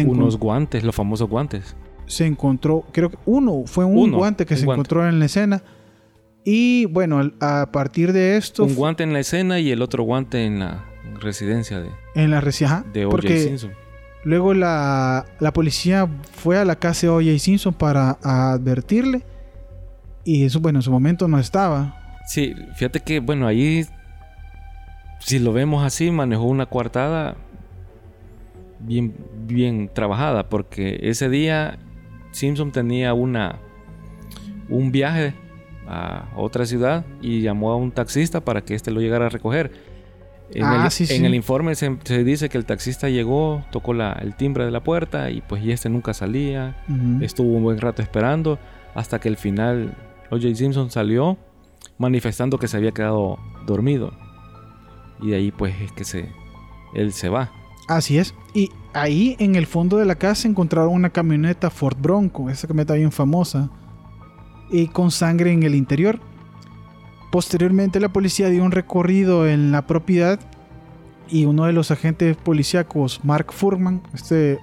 Unos 0.05 0.38
guantes, 0.38 0.84
los 0.84 0.93
famosos 0.93 1.27
guantes. 1.27 1.75
Se 2.05 2.25
encontró, 2.25 2.86
creo 2.91 3.10
que 3.10 3.17
uno, 3.25 3.63
fue 3.65 3.86
un 3.86 4.12
guante 4.12 4.46
que 4.46 4.55
se 4.55 4.63
encontró 4.63 5.08
en 5.08 5.20
la 5.20 5.25
escena. 5.25 5.63
Y 6.43 6.86
bueno, 6.86 7.31
a 7.39 7.70
partir 7.72 8.13
de 8.13 8.38
esto... 8.38 8.63
Un 8.63 8.75
guante 8.75 9.03
en 9.03 9.13
la 9.13 9.20
escena 9.20 9.60
y 9.60 9.72
el 9.72 9.81
otro 9.81 10.03
guante 10.03 10.46
en 10.46 10.60
la 10.60 10.86
residencia 11.20 11.79
de... 11.79 11.89
En 12.15 12.31
la 12.31 12.41
residencia, 12.41 12.86
de 12.91 13.05
O.J. 13.05 13.27
Simpson. 13.27 13.72
Luego 14.24 14.54
la, 14.54 15.25
policía 15.54 16.08
fue 16.34 16.58
a 16.58 16.66
la 16.66 16.75
casa 16.75 17.08
de 17.08 17.10
O.J. 17.10 17.40
Simpson 17.40 17.74
para 17.74 18.18
advertirle. 18.22 19.24
Y 20.24 20.46
eso, 20.46 20.60
bueno, 20.60 20.80
en 20.80 20.84
su 20.84 20.92
momento 20.92 21.28
no 21.28 21.40
estaba. 21.40 21.96
Sí, 22.28 22.54
fíjate 22.75 23.00
que, 23.00 23.20
bueno, 23.20 23.48
ahí, 23.48 23.86
si 25.20 25.40
lo 25.40 25.54
vemos 25.54 25.84
así, 25.84 26.12
manejó 26.12 26.44
una 26.44 26.68
coartada 26.68 27.36
bien, 28.80 29.16
bien 29.48 29.90
trabajada. 29.92 30.48
Porque 30.50 31.00
ese 31.01 31.30
día 31.30 31.80
Simpson 32.32 32.72
tenía 32.72 33.13
una, 33.16 33.58
un 34.70 34.92
viaje 34.92 35.34
a 35.88 36.30
otra 36.36 36.66
ciudad 36.66 37.06
y 37.22 37.42
llamó 37.42 37.72
a 37.72 37.75
un 37.75 37.92
taxista 37.92 38.40
para 38.42 38.62
que 38.62 38.75
éste 38.75 38.92
lo 38.92 39.01
llegara 39.01 39.25
a 39.25 39.30
recoger. 39.30 39.72
En, 40.53 40.63
ah, 40.63 40.89
el, 41.00 41.12
en 41.12 41.25
el 41.25 41.36
informe 41.36 41.75
se, 41.75 41.89
dice 42.24 42.50
que 42.50 42.58
el 42.58 42.65
taxista 42.65 43.10
llegó, 43.10 43.63
tocó 43.72 43.93
el 43.93 44.36
timbre 44.36 44.65
de 44.65 44.72
la 44.72 44.84
puerta 44.84 45.29
y 45.31 45.41
pues 45.41 45.63
y 45.63 45.72
este 45.72 45.89
nunca 45.89 46.13
salía. 46.13 46.84
Estuvo 47.22 47.55
un 47.55 47.63
buen 47.63 47.79
rato 47.79 48.01
esperando 48.01 48.60
hasta 48.93 49.20
que 49.20 49.29
al 49.29 49.38
final 49.38 49.96
O.J. 50.29 50.55
Simpson 50.55 50.91
salió 50.91 51.38
manifestando 51.98 52.58
que 52.58 52.67
se 52.67 52.77
había 52.77 52.91
quedado 52.91 53.38
dormido. 53.65 54.12
Y 55.22 55.29
de 55.29 55.36
ahí 55.38 55.51
pues 55.51 55.79
es 55.81 55.91
que 55.91 56.03
se, 56.03 56.29
él 56.93 57.13
se 57.13 57.29
va. 57.29 57.51
Así 57.88 58.17
es. 58.17 58.34
Y 58.53 58.72
ahí 58.93 59.36
en 59.39 59.55
el 59.55 59.65
fondo 59.65 59.98
de 59.98 60.05
la 60.05 60.15
casa 60.15 60.48
encontraron 60.48 60.93
una 60.93 61.10
camioneta 61.10 61.70
Ford 61.70 61.98
Bronco, 62.00 62.50
esa 62.50 62.67
camioneta 62.67 62.93
bien 62.96 63.12
famosa, 63.12 63.70
y 64.70 64.88
con 64.88 65.12
sangre 65.12 65.51
en 65.51 65.63
el 65.63 65.75
interior. 65.75 66.20
Posteriormente 67.32 68.02
la 68.02 68.10
policía 68.10 68.50
dio 68.50 68.64
un 68.64 68.72
recorrido 68.72 69.48
en 69.48 69.72
la 69.72 69.88
propiedad 69.88 70.40
y 71.30 71.46
uno 71.46 71.66
de 71.66 71.72
los 71.72 71.90
agentes 71.90 72.36
policíacos, 72.36 73.22
Mark 73.24 73.54
Furman, 73.54 74.02
este 74.14 74.60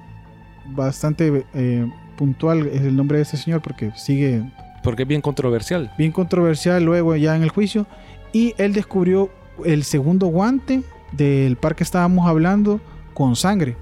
bastante 0.67 1.47
eh, 1.55 1.91
puntual 2.19 2.67
es 2.67 2.83
el 2.83 2.95
nombre 2.95 3.17
de 3.17 3.23
este 3.23 3.39
señor 3.39 3.63
porque 3.63 3.93
sigue... 3.97 4.43
Porque 4.83 5.03
es 5.03 5.09
bien 5.09 5.23
controversial. 5.23 5.91
Bien 5.97 6.13
controversial 6.13 6.85
luego 6.85 7.17
ya 7.17 7.35
en 7.35 7.43
el 7.43 7.49
juicio. 7.49 7.87
Y 8.33 8.55
él 8.59 8.75
descubrió 8.75 9.31
el 9.65 9.83
segundo 9.83 10.27
guante 10.27 10.83
del 11.13 11.57
par 11.57 11.75
que 11.75 11.85
estábamos 11.85 12.29
hablando 12.29 12.81
con 13.15 13.35
sangre. 13.35 13.77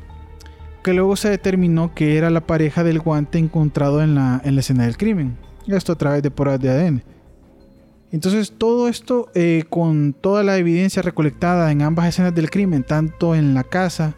Que 0.85 0.95
luego 0.95 1.17
se 1.17 1.29
determinó 1.29 1.93
que 1.93 2.17
era 2.17 2.31
la 2.31 2.41
pareja 2.41 2.85
del 2.85 3.01
guante 3.01 3.39
encontrado 3.39 4.01
en 4.03 4.15
la, 4.15 4.41
en 4.45 4.55
la 4.55 4.61
escena 4.61 4.85
del 4.85 4.97
crimen. 4.97 5.37
Esto 5.67 5.93
a 5.93 5.99
través 5.99 6.23
de 6.23 6.31
pruebas 6.31 6.61
de 6.61 6.71
ADN. 6.71 7.16
Entonces 8.17 8.55
todo 8.57 8.89
esto 8.89 9.29
eh, 9.35 9.65
con 9.69 10.15
toda 10.15 10.43
la 10.43 10.57
evidencia 10.57 11.03
recolectada 11.03 11.71
en 11.71 11.83
ambas 11.83 12.09
escenas 12.09 12.35
del 12.35 12.49
crimen, 12.49 12.83
tanto 12.83 13.35
en 13.35 13.53
la 13.53 13.63
casa 13.63 14.15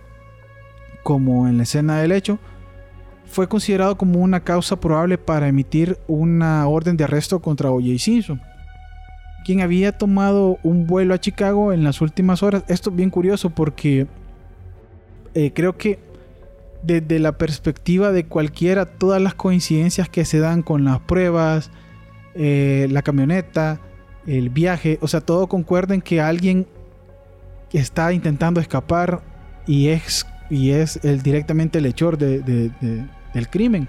como 1.02 1.48
en 1.48 1.56
la 1.56 1.64
escena 1.64 1.98
del 1.98 2.12
hecho, 2.12 2.38
fue 3.26 3.48
considerado 3.48 3.98
como 3.98 4.20
una 4.20 4.44
causa 4.44 4.78
probable 4.78 5.18
para 5.18 5.48
emitir 5.48 5.98
una 6.06 6.64
orden 6.68 6.96
de 6.96 7.02
arresto 7.02 7.40
contra 7.40 7.72
O.J. 7.72 7.98
Simpson, 7.98 8.40
quien 9.44 9.62
había 9.62 9.90
tomado 9.90 10.60
un 10.62 10.86
vuelo 10.86 11.12
a 11.12 11.18
Chicago 11.18 11.72
en 11.72 11.82
las 11.82 12.00
últimas 12.00 12.44
horas. 12.44 12.62
Esto 12.68 12.90
es 12.90 12.96
bien 12.96 13.10
curioso 13.10 13.50
porque 13.50 14.06
eh, 15.34 15.50
creo 15.52 15.76
que 15.76 15.98
desde 16.84 17.18
la 17.18 17.36
perspectiva 17.36 18.12
de 18.12 18.26
cualquiera, 18.26 18.86
todas 18.86 19.20
las 19.20 19.34
coincidencias 19.34 20.08
que 20.08 20.24
se 20.24 20.38
dan 20.38 20.62
con 20.62 20.84
las 20.84 21.00
pruebas, 21.00 21.72
eh, 22.36 22.86
la 22.92 23.02
camioneta, 23.02 23.80
el 24.28 24.50
viaje, 24.50 24.98
o 25.00 25.08
sea, 25.08 25.22
todo 25.22 25.46
concuerda 25.46 25.94
en 25.94 26.02
que 26.02 26.20
alguien 26.20 26.66
está 27.72 28.12
intentando 28.12 28.60
escapar 28.60 29.22
y 29.66 29.88
es, 29.88 30.26
y 30.50 30.70
es 30.70 31.02
el, 31.02 31.22
directamente 31.22 31.78
el 31.78 31.86
hechor 31.86 32.18
del 32.18 33.48
crimen. 33.50 33.88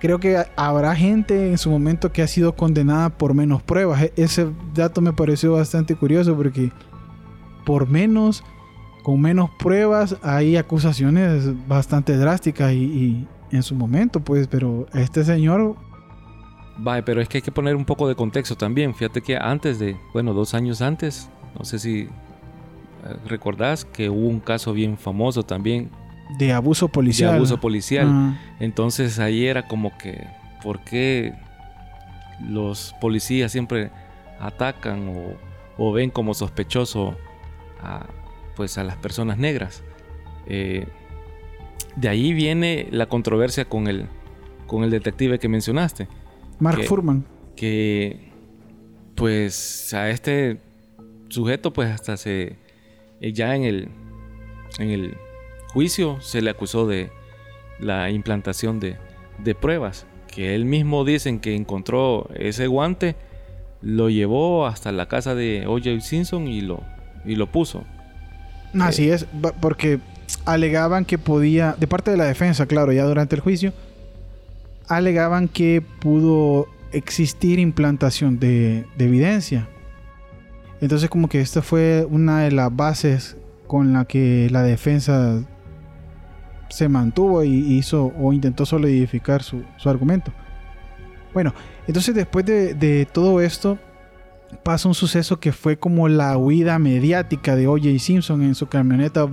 Creo 0.00 0.18
que 0.18 0.42
habrá 0.56 0.96
gente 0.96 1.50
en 1.50 1.58
su 1.58 1.70
momento 1.70 2.10
que 2.10 2.22
ha 2.22 2.26
sido 2.26 2.56
condenada 2.56 3.10
por 3.10 3.34
menos 3.34 3.62
pruebas. 3.62 4.02
E, 4.02 4.12
ese 4.16 4.48
dato 4.74 5.00
me 5.00 5.12
pareció 5.12 5.52
bastante 5.52 5.94
curioso 5.94 6.34
porque 6.34 6.72
por 7.64 7.88
menos, 7.88 8.42
con 9.04 9.20
menos 9.20 9.50
pruebas, 9.58 10.16
hay 10.22 10.56
acusaciones 10.56 11.52
bastante 11.68 12.16
drásticas 12.16 12.72
y, 12.72 13.28
en 13.52 13.62
su 13.62 13.74
momento, 13.74 14.20
pues, 14.20 14.48
pero 14.48 14.86
este 14.94 15.22
señor... 15.22 15.76
Vale, 16.76 17.02
pero 17.02 17.20
es 17.20 17.28
que 17.28 17.38
hay 17.38 17.42
que 17.42 17.52
poner 17.52 17.76
un 17.76 17.84
poco 17.84 18.08
de 18.08 18.14
contexto 18.14 18.56
también. 18.56 18.94
Fíjate 18.94 19.20
que 19.20 19.36
antes 19.36 19.78
de, 19.78 19.96
bueno, 20.12 20.32
dos 20.32 20.54
años 20.54 20.80
antes, 20.82 21.28
no 21.58 21.64
sé 21.64 21.78
si 21.78 22.00
eh, 22.02 22.08
recordás 23.26 23.84
que 23.84 24.08
hubo 24.08 24.28
un 24.28 24.40
caso 24.40 24.72
bien 24.72 24.96
famoso 24.96 25.42
también. 25.42 25.90
De 26.38 26.52
abuso 26.52 26.88
policial. 26.88 27.30
De 27.30 27.36
abuso 27.36 27.60
policial. 27.60 28.38
Entonces 28.58 29.18
ahí 29.18 29.46
era 29.46 29.68
como 29.68 29.96
que, 29.98 30.26
¿por 30.62 30.80
qué 30.80 31.34
los 32.48 32.94
policías 33.00 33.52
siempre 33.52 33.90
atacan 34.40 35.08
o, 35.08 35.36
o 35.76 35.92
ven 35.92 36.10
como 36.10 36.34
sospechoso 36.34 37.16
a, 37.82 38.06
pues 38.56 38.78
a 38.78 38.84
las 38.84 38.96
personas 38.96 39.38
negras. 39.38 39.82
Eh, 40.46 40.86
de 41.96 42.08
ahí 42.08 42.32
viene 42.32 42.88
la 42.90 43.06
controversia 43.06 43.64
con 43.66 43.86
el, 43.86 44.06
con 44.66 44.84
el 44.84 44.90
detective 44.90 45.38
que 45.38 45.48
mencionaste. 45.48 46.08
Mark 46.62 46.84
Furman. 46.84 47.24
Que 47.56 48.30
pues 49.14 49.92
a 49.94 50.10
este 50.10 50.58
sujeto 51.28 51.72
pues 51.72 51.90
hasta 51.90 52.16
se 52.16 52.56
eh, 53.20 53.32
ya 53.32 53.54
en 53.56 53.64
el 53.64 53.88
en 54.78 54.90
el 54.90 55.16
juicio 55.72 56.20
se 56.20 56.40
le 56.40 56.50
acusó 56.50 56.86
de 56.86 57.10
la 57.78 58.10
implantación 58.10 58.80
de, 58.80 58.96
de 59.42 59.54
pruebas 59.54 60.06
que 60.28 60.54
él 60.54 60.64
mismo 60.64 61.04
dicen 61.04 61.40
que 61.40 61.54
encontró 61.54 62.28
ese 62.34 62.66
guante 62.68 63.16
lo 63.80 64.08
llevó 64.08 64.66
hasta 64.66 64.92
la 64.92 65.08
casa 65.08 65.34
de 65.34 65.64
O.J. 65.66 66.00
Simpson 66.00 66.46
y 66.46 66.60
lo 66.60 66.82
y 67.24 67.36
lo 67.36 67.50
puso. 67.50 67.84
Así 68.80 69.10
es, 69.10 69.26
porque 69.60 70.00
alegaban 70.44 71.04
que 71.04 71.18
podía, 71.18 71.76
de 71.78 71.86
parte 71.86 72.10
de 72.10 72.16
la 72.16 72.24
defensa, 72.24 72.66
claro, 72.66 72.92
ya 72.92 73.04
durante 73.04 73.34
el 73.36 73.42
juicio, 73.42 73.72
alegaban 74.88 75.48
que 75.48 75.82
pudo 76.00 76.68
existir 76.92 77.58
implantación 77.58 78.38
de, 78.38 78.86
evidencia. 78.98 79.68
Entonces 80.80 81.08
como 81.08 81.28
que 81.28 81.40
esta 81.40 81.62
fue 81.62 82.06
una 82.10 82.40
de 82.40 82.52
las 82.52 82.74
bases 82.74 83.36
con 83.66 83.92
la 83.92 84.04
que 84.04 84.48
la 84.50 84.62
defensa 84.62 85.42
se 86.68 86.88
mantuvo 86.88 87.44
y 87.44 87.76
hizo 87.76 88.12
o 88.18 88.32
intentó 88.32 88.66
solidificar 88.66 89.42
su, 89.42 89.62
argumento. 89.84 90.32
Bueno, 91.32 91.54
entonces 91.86 92.14
después 92.14 92.44
de 92.44 93.08
todo 93.12 93.40
esto, 93.40 93.78
pasa 94.62 94.88
un 94.88 94.94
suceso 94.94 95.40
que 95.40 95.52
fue 95.52 95.76
como 95.78 96.08
la 96.08 96.36
huida 96.36 96.78
mediática 96.78 97.56
de 97.56 97.66
O.J. 97.66 97.98
Simpson 97.98 98.42
en 98.42 98.54
su 98.54 98.66
camioneta 98.66 99.28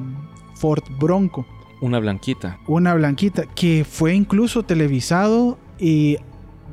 Ford 0.56 0.84
Bronco. 1.00 1.46
Una 1.81 2.00
blanquita. 2.00 2.59
Una 2.67 2.93
blanquita, 2.93 3.43
que 3.55 3.86
fue 3.89 4.13
incluso 4.13 4.63
televisado 4.63 5.57
y 5.79 6.17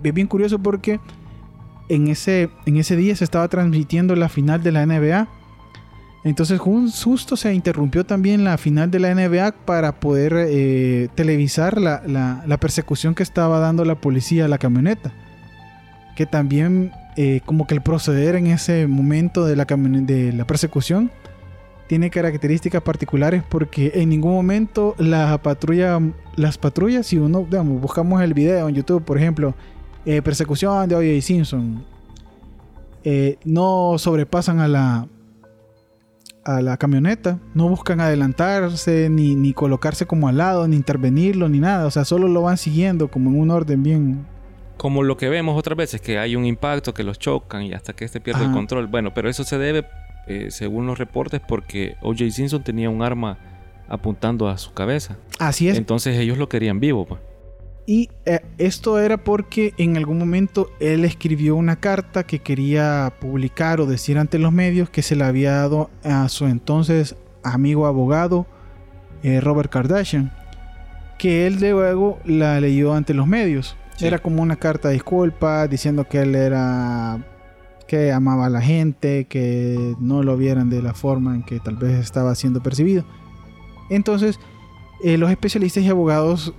es 0.03 0.15
bien 0.15 0.27
curioso 0.27 0.59
porque 0.59 1.01
en 1.89 2.09
ese, 2.09 2.51
en 2.67 2.77
ese 2.77 2.97
día 2.97 3.15
se 3.15 3.25
estaba 3.25 3.49
transmitiendo 3.49 4.17
la 4.17 4.29
final 4.29 4.63
de 4.63 4.73
la 4.73 4.85
NBA. 4.85 5.29
Entonces 6.25 6.61
un 6.65 6.91
susto 6.91 7.37
se 7.37 7.55
interrumpió 7.55 8.05
también 8.05 8.43
la 8.43 8.59
final 8.59 8.91
de 8.91 8.99
la 8.99 9.15
NBA 9.15 9.53
para 9.65 10.01
poder 10.01 10.35
eh, 10.37 11.09
televisar 11.15 11.81
la, 11.81 12.03
la 12.45 12.57
persecución 12.59 13.15
que 13.15 13.23
estaba 13.23 13.61
dando 13.61 13.85
la 13.85 13.95
policía 13.95 14.47
a 14.47 14.49
la 14.49 14.59
camioneta. 14.59 15.13
Que 16.17 16.27
también 16.27 16.93
eh, 17.19 17.41
como 17.47 17.67
que 17.67 17.75
el 17.75 17.81
proceder 17.81 18.37
en 18.37 18.47
ese 18.47 18.87
momento 18.87 19.47
de 19.47 19.57
la, 19.57 19.65
de 19.65 20.35
la 20.35 20.47
persecución 20.47 21.11
tiene 21.87 22.11
características 22.11 22.83
particulares 22.83 23.43
porque 23.49 23.93
en 23.95 24.09
ningún 24.09 24.33
momento 24.33 24.95
la 24.99 25.41
patrulla, 25.43 26.01
las 26.37 26.59
patrullas, 26.59 27.07
si 27.07 27.19
uno, 27.19 27.47
digamos, 27.49 27.81
buscamos 27.81 28.23
el 28.23 28.35
video 28.35 28.69
en 28.69 28.75
YouTube, 28.75 29.05
por 29.05 29.19
ejemplo, 29.19 29.55
eh, 30.05 30.23
persecución 30.23 30.89
de 30.89 30.97
O.J. 30.97 31.21
Simpson, 31.23 31.85
eh, 33.05 33.39
no 33.45 33.97
sobrepasan 33.99 34.61
a 34.61 34.69
la, 34.69 35.09
a 36.45 36.61
la 36.61 36.77
camioneta, 36.77 37.39
no 37.55 37.69
buscan 37.69 38.01
adelantarse, 38.01 39.09
ni, 39.09 39.35
ni 39.35 39.53
colocarse 39.53 40.07
como 40.07 40.29
al 40.29 40.39
lado, 40.39 40.67
ni 40.67 40.77
intervenirlo, 40.77 41.49
ni 41.49 41.61
nada, 41.61 41.87
o 41.87 41.91
sea, 41.91 42.05
solo 42.05 42.29
lo 42.29 42.43
van 42.43 42.57
siguiendo 42.57 43.09
como 43.09 43.31
en 43.31 43.41
un 43.41 43.51
orden 43.51 43.83
bien, 43.83 44.27
como 44.77 45.03
lo 45.03 45.17
que 45.17 45.29
vemos 45.29 45.59
otras 45.59 45.77
veces, 45.77 46.01
que 46.01 46.19
hay 46.19 46.37
un 46.37 46.45
impacto, 46.45 46.93
que 46.93 47.03
los 47.03 47.19
chocan 47.19 47.63
y 47.63 47.73
hasta 47.73 47.95
que 47.95 48.05
este 48.05 48.21
pierde 48.21 48.45
el 48.45 48.53
control. 48.53 48.87
Bueno, 48.87 49.15
pero 49.15 49.31
eso 49.31 49.43
se 49.45 49.57
debe, 49.57 49.87
eh, 50.27 50.49
según 50.51 50.87
los 50.87 50.99
reportes, 50.99 51.41
porque 51.47 51.97
O.J. 52.03 52.31
Simpson 52.31 52.63
tenía 52.63 52.91
un 52.91 53.03
arma 53.03 53.39
apuntando 53.89 54.49
a 54.49 54.59
su 54.59 54.73
cabeza. 54.73 55.17
Así 55.39 55.69
es. 55.69 55.79
Entonces 55.79 56.19
ellos 56.19 56.39
lo 56.39 56.49
querían 56.49 56.81
vivo. 56.81 57.07
Pues. 57.07 57.21
Y 57.87 58.11
eh, 58.25 58.41
esto 58.59 58.99
era 58.99 59.17
porque 59.17 59.73
en 59.79 59.97
algún 59.97 60.19
momento 60.19 60.71
él 60.81 61.05
escribió 61.05 61.55
una 61.55 61.77
carta 61.77 62.25
que 62.25 62.41
quería 62.41 63.13
publicar 63.21 63.81
o 63.81 63.87
decir 63.87 64.19
ante 64.19 64.41
los 64.41 64.53
medios 64.53 64.91
que 64.91 65.03
se 65.03 65.15
le 65.15 65.25
había 65.25 65.53
dado 65.53 65.91
a 66.03 66.29
su 66.29 66.47
entonces 66.47 67.15
amigo 67.45 67.87
abogado 67.87 68.47
eh, 69.23 69.41
Robert 69.41 69.71
Kardashian, 69.71 70.33
que 71.17 71.47
él 71.47 71.59
luego 71.61 72.19
la 72.25 72.61
leyó 72.61 72.93
ante 72.93 73.15
los 73.15 73.29
medios. 73.29 73.77
Era 74.01 74.19
como 74.19 74.43
una 74.43 74.57
carta 74.57 74.89
de 74.89 74.95
disculpa 74.95 75.67
diciendo 75.69 76.05
que 76.05 76.21
él 76.21 76.35
era 76.35 77.19
que 77.87 78.13
amaba 78.13 78.47
a 78.47 78.51
la 78.51 78.61
gente, 78.61 79.27
que 79.27 79.95
no 80.01 80.23
lo 80.23 80.37
vieran 80.37 80.71
de 80.71 80.83
la 80.83 80.95
forma 80.95 81.35
en 81.35 81.43
que 81.43 81.61
tal 81.61 81.77
vez 81.77 81.99
estaba 81.99 82.35
siendo 82.35 82.63
percibido. 82.63 83.05
Entonces, 83.91 84.41
eh, 85.03 85.19
los 85.19 85.31
especialistas 85.31 85.85
y 85.85 85.89
abogados, 85.89 86.55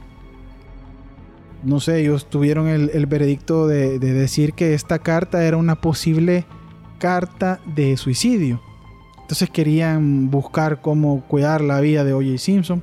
no 1.63 1.79
sé, 1.79 2.01
ellos 2.01 2.29
tuvieron 2.29 2.67
el, 2.67 3.05
veredicto 3.07 3.67
de, 3.67 3.99
decir 3.99 4.53
que 4.53 4.73
esta 4.73 4.99
carta 4.99 5.43
era 5.43 5.57
una 5.57 5.75
posible 5.75 6.45
carta 6.99 7.59
de 7.65 7.97
suicidio. 7.97 8.61
Entonces 9.21 9.49
querían 9.49 10.31
buscar 10.31 10.81
cómo 10.81 11.21
cuidar 11.27 11.61
la 11.61 11.81
vida 11.81 12.03
de 12.03 12.13
O.J. 12.13 12.37
Simpson. 12.37 12.81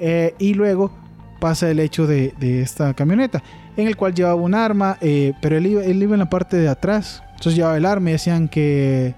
Eh, 0.00 0.34
y 0.40 0.54
luego 0.54 0.90
pasa 1.38 1.70
el 1.70 1.80
hecho 1.80 2.06
de, 2.06 2.32
esta 2.40 2.94
camioneta, 2.94 3.42
en 3.76 3.86
el 3.86 3.96
cual 3.96 4.14
llevaba 4.14 4.36
un 4.36 4.54
arma, 4.54 4.96
eh, 5.00 5.32
pero 5.42 5.56
él 5.56 5.66
iba, 5.66 5.82
en 5.84 6.18
la 6.18 6.30
parte 6.30 6.56
de 6.56 6.68
atrás. 6.68 7.22
Entonces 7.42 7.56
llevaba 7.56 7.76
el 7.76 7.86
arma 7.86 8.10
y 8.10 8.12
decían 8.12 8.46
que, 8.46 9.16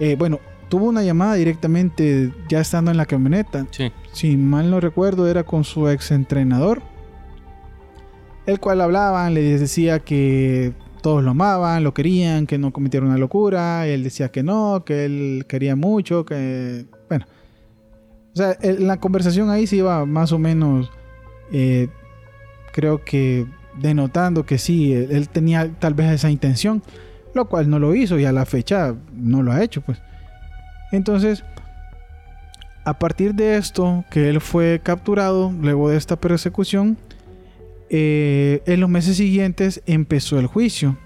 eh, 0.00 0.16
bueno, 0.18 0.40
tuvo 0.70 0.86
una 0.86 1.02
llamada 1.02 1.34
directamente 1.34 2.32
ya 2.48 2.60
estando 2.60 2.90
en 2.90 2.96
la 2.96 3.04
camioneta. 3.04 3.66
Si 4.12 4.38
mal 4.38 4.70
no 4.70 4.80
recuerdo, 4.80 5.28
era 5.28 5.42
con 5.42 5.62
su 5.62 5.86
ex 5.86 6.12
entrenador, 6.12 6.80
el 8.46 8.58
cual 8.58 8.80
hablaban, 8.80 9.34
le 9.34 9.42
decía 9.58 9.98
que 9.98 10.72
todos 11.02 11.22
lo 11.22 11.32
amaban, 11.32 11.84
lo 11.84 11.92
querían, 11.92 12.46
que 12.46 12.56
no 12.56 12.72
cometiera 12.72 13.04
una 13.04 13.18
locura. 13.18 13.86
Él 13.86 14.02
decía 14.02 14.30
que 14.30 14.42
no, 14.42 14.82
que 14.86 15.04
él 15.04 15.44
quería 15.46 15.76
mucho, 15.76 16.24
que. 16.24 16.86
Bueno. 17.10 17.26
O 18.32 18.36
sea, 18.38 18.56
la 18.62 18.98
conversación 18.98 19.50
ahí 19.50 19.66
se 19.66 19.76
iba 19.76 20.06
más 20.06 20.32
o 20.32 20.38
menos 20.38 20.90
eh, 21.52 21.88
creo 22.72 23.04
que 23.04 23.46
denotando 23.78 24.46
que 24.46 24.56
sí, 24.56 24.94
él, 24.94 25.28
tenía 25.28 25.70
tal 25.78 25.92
vez 25.92 26.12
esa 26.12 26.30
intención, 26.30 26.82
lo 27.36 27.46
cual 27.46 27.70
no 27.70 27.78
lo 27.78 27.94
hizo 27.94 28.18
y 28.18 28.24
a 28.24 28.32
la 28.32 28.46
fecha 28.46 28.94
no 29.14 29.42
lo 29.42 29.52
ha 29.52 29.62
hecho, 29.62 29.80
pues. 29.82 30.02
Entonces, 30.92 31.44
a 32.84 32.98
partir 32.98 33.34
de 33.34 33.56
esto, 33.56 34.04
que 34.10 34.28
él 34.28 34.40
fue 34.40 34.80
capturado 34.82 35.52
luego 35.60 35.90
de 35.90 35.96
esta 35.96 36.16
persecución, 36.16 36.96
eh, 37.90 38.62
en 38.66 38.80
los 38.80 38.90
meses 38.90 39.16
siguientes 39.16 39.82
empezó 39.86 40.38
el 40.38 40.46
juicio, 40.46 40.96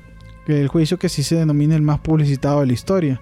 el 0.47 0.69
juicio 0.69 0.99
que 0.99 1.09
sí 1.09 1.23
se 1.23 1.37
denomina 1.37 1.77
el 1.77 1.83
más 1.83 2.01
publicitado 2.01 2.61
de 2.61 2.67
la 2.67 2.73
historia, 2.73 3.21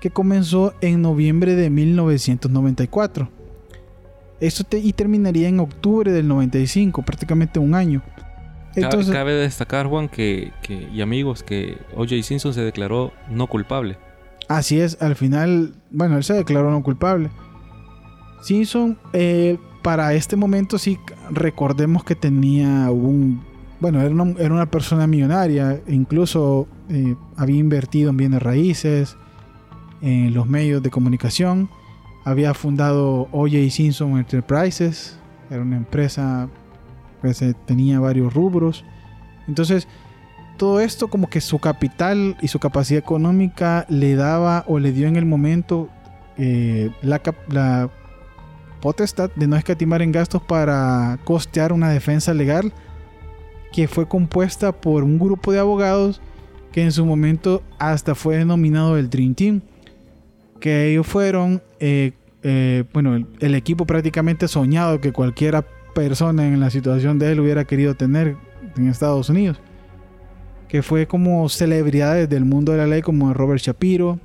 que 0.00 0.10
comenzó 0.10 0.74
en 0.80 1.02
noviembre 1.02 1.54
de 1.54 1.70
1994. 1.70 3.28
Esto 4.40 4.64
y 4.76 4.92
terminaría 4.92 5.48
en 5.48 5.58
octubre 5.58 6.12
del 6.12 6.28
95, 6.28 7.02
prácticamente 7.02 7.58
un 7.58 7.74
año. 7.74 8.02
Entonces, 8.84 9.12
Cabe 9.12 9.32
destacar, 9.34 9.86
Juan, 9.86 10.08
que, 10.08 10.52
y 10.92 11.00
amigos, 11.00 11.42
que 11.42 11.78
O.J. 11.94 12.22
Simpson 12.22 12.54
se 12.54 12.62
declaró 12.62 13.12
no 13.30 13.46
culpable. 13.46 13.98
Así 14.48 14.80
es, 14.80 15.00
al 15.02 15.14
final, 15.14 15.74
bueno, 15.90 16.16
él 16.16 16.24
se 16.24 16.34
declaró 16.34 16.70
no 16.70 16.82
culpable. 16.82 17.30
Simpson, 18.42 18.98
eh, 19.12 19.58
para 19.82 20.14
este 20.14 20.36
momento 20.36 20.78
sí 20.78 20.98
recordemos 21.30 22.04
que 22.04 22.14
tenía 22.14 22.90
un... 22.90 23.46
Bueno, 23.80 24.00
era 24.00 24.10
una, 24.10 24.32
era 24.40 24.52
una 24.52 24.66
persona 24.66 25.06
millonaria, 25.06 25.80
incluso 25.86 26.66
eh, 26.88 27.14
había 27.36 27.58
invertido 27.58 28.10
en 28.10 28.16
bienes 28.16 28.42
raíces, 28.42 29.16
en 30.00 30.34
los 30.34 30.46
medios 30.46 30.82
de 30.82 30.90
comunicación, 30.90 31.68
había 32.24 32.54
fundado 32.54 33.28
OJ 33.32 33.70
Simpson 33.70 34.18
Enterprises, 34.18 35.18
era 35.50 35.62
una 35.62 35.76
empresa 35.76 36.48
pues, 37.20 37.42
tenía 37.66 38.00
varios 38.00 38.34
rubros. 38.34 38.84
Entonces, 39.46 39.88
todo 40.58 40.80
esto 40.80 41.08
como 41.08 41.30
que 41.30 41.40
su 41.40 41.58
capital 41.60 42.36
y 42.42 42.48
su 42.48 42.58
capacidad 42.58 42.98
económica 42.98 43.86
le 43.88 44.16
daba 44.16 44.64
o 44.66 44.78
le 44.78 44.92
dio 44.92 45.06
en 45.06 45.16
el 45.16 45.24
momento 45.24 45.88
eh, 46.36 46.90
la, 47.00 47.90
potestad 48.80 49.30
de 49.34 49.48
no 49.48 49.56
escatimar 49.56 50.02
en 50.02 50.12
gastos 50.12 50.42
para 50.42 51.18
costear 51.24 51.72
una 51.72 51.90
defensa 51.90 52.32
legal 52.32 52.72
que 53.72 53.88
fue 53.88 54.06
compuesta 54.06 54.70
por 54.72 55.02
un 55.02 55.18
grupo 55.18 55.50
de 55.50 55.58
abogados 55.58 56.20
que 56.70 56.82
en 56.82 56.92
su 56.92 57.04
momento 57.04 57.62
hasta 57.78 58.14
fue 58.14 58.36
denominado 58.36 58.96
el 58.96 59.10
Dream 59.10 59.34
Team. 59.34 59.60
Que 60.60 60.90
ellos 60.90 61.06
fueron, 61.06 61.62
eh, 61.80 62.12
eh, 62.42 62.84
bueno, 62.92 63.16
el, 63.16 63.54
equipo 63.54 63.84
prácticamente 63.84 64.46
soñado 64.48 65.00
que 65.00 65.12
cualquiera 65.12 65.64
persona 65.98 66.46
en 66.46 66.60
la 66.60 66.70
situación 66.70 67.18
de 67.18 67.32
él 67.32 67.40
hubiera 67.40 67.64
querido 67.64 67.96
tener 67.96 68.36
en 68.76 68.86
Estados 68.86 69.30
Unidos. 69.30 69.60
Que 70.68 70.80
fue 70.80 71.08
como 71.08 71.48
celebridades 71.48 72.28
del 72.28 72.44
mundo 72.44 72.70
de 72.70 72.78
la 72.78 72.86
ley 72.86 73.02
como 73.02 73.34
Robert 73.34 73.60
Shapiro, 73.60 74.20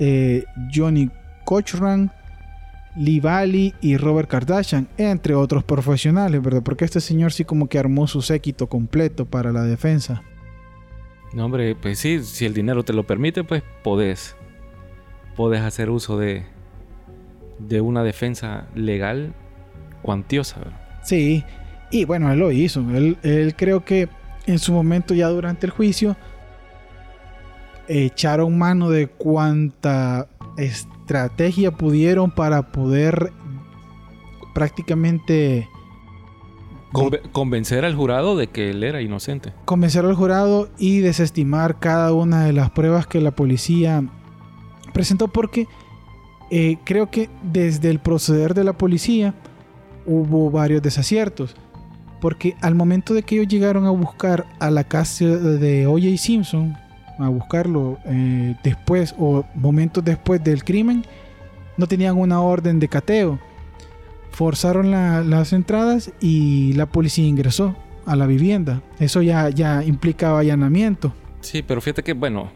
eh, 0.00 0.44
Johnny 0.74 1.08
Cochran, 1.44 2.10
Lee 2.96 3.20
Valley 3.20 3.74
y 3.80 3.96
Robert 3.96 4.28
Kardashian, 4.28 4.88
entre 4.96 5.36
otros 5.36 5.62
profesionales, 5.62 6.42
¿verdad? 6.42 6.64
Porque 6.64 6.84
este 6.84 7.00
señor 7.00 7.32
sí 7.32 7.44
como 7.44 7.68
que 7.68 7.78
armó 7.78 8.08
su 8.08 8.20
séquito 8.20 8.66
completo 8.66 9.26
para 9.26 9.52
la 9.52 9.62
defensa. 9.62 10.24
No, 11.32 11.44
hombre, 11.44 11.76
pues 11.76 12.00
sí, 12.00 12.24
si 12.24 12.44
el 12.44 12.54
dinero 12.54 12.82
te 12.82 12.92
lo 12.92 13.04
permite, 13.04 13.44
pues 13.44 13.62
podés. 13.84 14.34
Podés 15.36 15.60
hacer 15.60 15.90
uso 15.90 16.18
de, 16.18 16.42
de 17.60 17.80
una 17.80 18.02
defensa 18.02 18.66
legal 18.74 19.32
cuantiosa. 20.02 20.56
Sí, 21.02 21.44
y 21.90 22.04
bueno, 22.04 22.32
él 22.32 22.38
lo 22.38 22.52
hizo. 22.52 22.80
Él, 22.94 23.18
él 23.22 23.54
creo 23.56 23.84
que 23.84 24.08
en 24.46 24.58
su 24.58 24.72
momento 24.72 25.14
ya 25.14 25.28
durante 25.28 25.66
el 25.66 25.72
juicio 25.72 26.16
echaron 27.88 28.56
mano 28.56 28.90
de 28.90 29.08
cuanta 29.08 30.28
estrategia 30.56 31.72
pudieron 31.72 32.30
para 32.30 32.70
poder 32.70 33.32
prácticamente 34.54 35.68
convencer 37.32 37.84
al 37.84 37.94
jurado 37.94 38.36
de 38.36 38.48
que 38.48 38.70
él 38.70 38.82
era 38.82 39.00
inocente. 39.00 39.52
Convencer 39.64 40.04
al 40.04 40.14
jurado 40.14 40.68
y 40.78 40.98
desestimar 40.98 41.78
cada 41.78 42.12
una 42.12 42.44
de 42.44 42.52
las 42.52 42.70
pruebas 42.70 43.06
que 43.06 43.20
la 43.20 43.30
policía 43.30 44.04
presentó 44.92 45.28
porque 45.28 45.66
eh, 46.50 46.78
creo 46.84 47.10
que 47.10 47.30
desde 47.42 47.90
el 47.90 48.00
proceder 48.00 48.54
de 48.54 48.64
la 48.64 48.72
policía 48.72 49.34
hubo 50.10 50.50
varios 50.50 50.82
desaciertos. 50.82 51.54
Porque 52.20 52.56
al 52.60 52.74
momento 52.74 53.14
de 53.14 53.22
que 53.22 53.36
ellos 53.36 53.48
llegaron 53.48 53.86
a 53.86 53.90
buscar 53.90 54.44
a 54.58 54.70
la 54.70 54.84
casa 54.84 55.24
de 55.24 55.86
O.J. 55.86 56.18
Simpson, 56.18 56.76
a 57.18 57.28
buscarlo 57.28 57.98
eh, 58.04 58.56
después 58.62 59.14
o 59.18 59.44
momentos 59.54 60.04
después 60.04 60.42
del 60.42 60.64
crimen, 60.64 61.04
no 61.76 61.86
tenían 61.86 62.18
una 62.18 62.40
orden 62.42 62.78
de 62.78 62.88
cateo. 62.88 63.38
Forzaron 64.32 64.90
las 64.90 65.52
entradas 65.52 66.12
y 66.20 66.74
la 66.74 66.86
policía 66.86 67.26
ingresó 67.26 67.74
a 68.06 68.16
la 68.16 68.26
vivienda. 68.26 68.82
Eso 68.98 69.22
ya, 69.22 69.48
ya 69.48 69.82
implicaba 69.84 70.40
allanamiento. 70.40 71.12
Sí, 71.40 71.62
pero 71.62 71.80
fíjate 71.80 72.02
que, 72.02 72.12
bueno, 72.12 72.50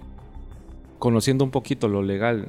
conociendo 0.99 1.45
un 1.45 1.51
poquito 1.51 1.88
lo 1.88 2.03
legal, 2.03 2.49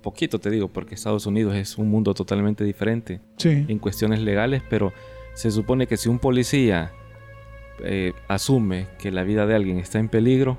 poquito 0.00 0.38
te 0.38 0.50
digo, 0.50 0.68
porque 0.68 0.94
Estados 0.94 1.26
Unidos 1.26 1.54
es 1.54 1.78
un 1.78 1.90
mundo 1.90 2.14
totalmente 2.14 2.64
diferente 2.64 3.20
en 3.42 3.78
cuestiones 3.78 4.20
legales, 4.20 4.62
pero 4.68 4.92
se 5.34 5.50
supone 5.50 5.86
que 5.86 5.96
si 5.96 6.08
un 6.08 6.18
policía 6.18 6.92
eh, 7.84 8.12
asume 8.26 8.88
que 8.98 9.10
la 9.10 9.22
vida 9.22 9.46
de 9.46 9.54
alguien 9.54 9.78
está 9.78 9.98
en 9.98 10.08
peligro, 10.08 10.58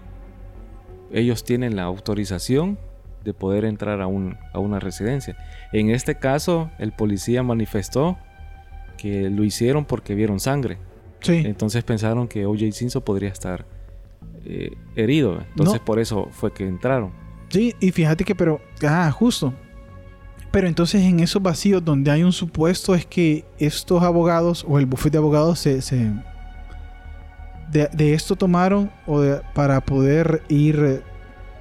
ellos 1.12 1.44
tienen 1.44 1.76
la 1.76 1.84
autorización 1.84 2.78
de 3.24 3.34
poder 3.34 3.66
entrar 3.66 4.02
a, 4.02 4.08
un, 4.08 4.38
a 4.54 4.60
una 4.60 4.80
residencia. 4.80 5.36
En 5.74 5.90
este 5.90 6.16
caso, 6.16 6.72
el 6.80 6.94
policía 6.94 7.44
manifestó 7.44 8.18
que 8.98 9.30
lo 9.30 9.44
hicieron 9.44 9.86
porque 9.86 10.16
vieron 10.16 10.40
sangre. 10.40 10.78
Sí. 11.22 11.44
Entonces 11.46 11.84
pensaron 11.84 12.28
que 12.28 12.46
O.J. 12.46 12.72
Simpson 12.72 13.02
podría 13.02 13.30
estar 13.30 13.66
eh, 14.46 14.72
herido. 14.96 15.44
Entonces 15.50 15.80
por 15.80 16.00
eso 16.00 16.28
fue 16.32 16.54
que 16.54 16.66
entraron. 16.66 17.12
Sí, 17.50 17.76
y 17.80 17.92
fíjate 17.92 18.24
que, 18.24 18.36
pero, 18.36 18.62
ah, 18.84 19.12
justo. 19.12 19.54
Pero 20.52 20.68
entonces 20.68 21.04
en 21.04 21.20
esos 21.20 21.42
vacíos 21.42 21.84
donde 21.84 22.10
hay 22.10 22.24
un 22.24 22.32
supuesto 22.32 22.96
es 22.96 23.06
que 23.06 23.46
estos 23.60 24.02
abogados 24.02 24.66
o 24.68 24.80
el 24.80 24.86
bufete 24.86 25.12
de 25.12 25.18
abogados 25.20 25.60
se, 25.60 25.80
de, 27.72 28.14
esto 28.14 28.36
tomaron 28.36 28.90
o 29.06 29.24
para 29.54 29.80
poder 29.82 30.42
ir 30.50 30.80
eh, 30.80 31.02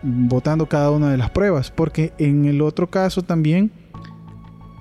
votando 0.02 0.66
cada 0.66 0.90
una 0.90 1.10
de 1.10 1.18
las 1.18 1.30
pruebas. 1.30 1.70
Porque 1.70 2.12
en 2.18 2.46
el 2.46 2.62
otro 2.62 2.88
caso 2.88 3.22
también 3.22 3.70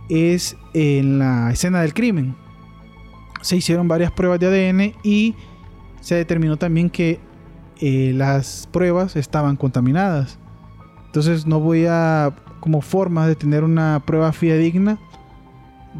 es 0.10 0.56
en 0.74 1.20
la 1.20 1.52
escena 1.52 1.82
del 1.82 1.93
crimen. 1.93 2.36
Se 3.41 3.58
hicieron 3.58 3.88
varias 3.89 4.12
pruebas 4.12 4.39
de 4.39 4.48
ADN 4.48 4.93
y 5.04 5.36
se 6.00 6.15
determinó 6.15 6.56
también 6.56 6.89
que 6.89 7.20
eh, 7.82 8.13
las 8.15 8.70
pruebas 8.72 9.17
estaban 9.17 9.58
contaminadas. 9.58 10.39
Entonces 11.18 11.48
no 11.48 11.60
voy 11.60 11.88
a, 11.90 12.32
como 12.60 12.82
forma 12.82 13.28
de 13.28 13.36
tener 13.36 13.64
una 13.64 14.04
prueba 14.06 14.32
fidedigna 14.34 15.00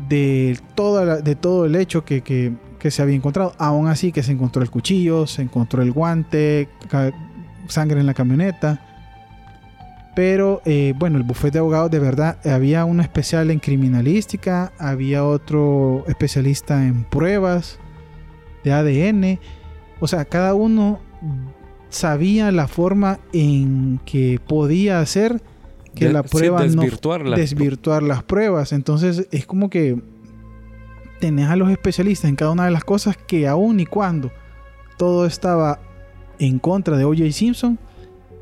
de, 0.08 0.60
toda 0.76 1.22
de 1.22 1.34
todo 1.34 1.66
el 1.66 1.76
hecho 1.76 2.06
que, 2.06 2.22
que, 2.22 2.92
se 2.92 3.02
había 3.02 3.16
encontrado. 3.16 3.54
Aún 3.58 3.88
así 3.88 4.12
que 4.12 4.22
se 4.22 4.32
encontró 4.32 4.62
el 4.62 4.70
cuchillo, 4.70 5.26
se 5.26 5.42
encontró 5.42 5.82
el 5.82 5.92
guante, 5.92 6.70
sangre 7.68 8.00
en 8.00 8.06
la 8.06 8.14
camioneta. 8.14 8.80
Pero 10.16 10.62
eh, 10.66 10.94
bueno, 10.96 11.18
el 11.18 11.24
bufete 11.24 11.54
de 11.54 11.60
abogados 11.60 11.90
de 11.90 11.98
verdad 11.98 12.38
había 12.46 12.86
un 12.86 13.00
especial 13.00 13.50
en 13.50 13.58
criminalística, 13.58 14.72
había 14.78 15.26
otro 15.26 16.06
especialista 16.08 16.86
en 16.86 17.06
pruebas 17.06 17.80
de 18.64 18.72
ADN. 18.72 19.40
O 20.00 20.08
sea, 20.08 20.26
cada 20.26 20.54
uno 20.54 21.00
sabía 21.90 22.52
la 22.52 22.68
forma 22.68 23.20
en 23.34 24.00
que 24.06 24.40
podía 24.46 25.00
hacer 25.00 25.42
que 25.96 26.10
la 26.10 26.24
prueba 26.24 26.62
desvirtuar 26.62 27.24
no 27.24 27.36
desvirtuar 27.36 28.04
las 28.04 28.24
pruebas. 28.24 28.72
Entonces 28.72 29.28
es 29.32 29.46
como 29.46 29.70
que 29.70 30.00
tenés 31.20 31.50
a 31.50 31.56
los 31.56 31.72
especialistas 31.72 32.30
en 32.30 32.36
cada 32.36 32.52
una 32.52 32.66
de 32.66 32.72
las 32.72 32.84
cosas 32.84 33.18
que 33.18 33.48
aún 33.48 33.80
y 33.80 33.86
cuando 33.86 34.32
todo 34.98 35.26
estaba 35.26 35.80
en 36.40 36.60
contra 36.60 36.98
de 36.98 37.06
OJ 37.06 37.32
Simpson, 37.32 37.80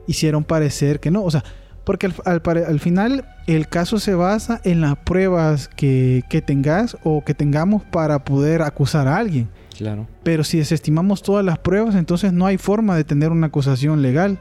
hicieron 0.08 0.44
parecer 0.44 1.00
que 1.00 1.12
no. 1.12 1.24
O 1.24 1.32
sea, 1.32 1.44
porque 1.86 2.12
al, 2.26 2.80
final 2.80 3.26
el 3.48 3.68
caso 3.68 4.00
se 4.00 4.16
basa 4.16 4.60
en 4.64 4.82
las 4.82 4.98
pruebas 4.98 5.68
que, 5.68 6.24
que, 6.30 6.42
tengas 6.42 6.98
o 7.04 7.24
que 7.24 7.34
tengamos 7.34 7.84
para 7.84 8.26
poder 8.26 8.62
acusar 8.64 9.08
a 9.08 9.18
alguien. 9.18 9.50
Claro. 9.78 10.08
Pero 10.24 10.44
si 10.44 10.58
desestimamos 10.58 11.22
todas 11.22 11.44
las 11.44 11.58
pruebas, 11.58 11.96
entonces 11.96 12.32
no 12.32 12.46
hay 12.46 12.58
forma 12.58 12.96
de 12.96 13.04
tener 13.04 13.32
una 13.32 13.48
acusación 13.48 14.02
legal. 14.02 14.40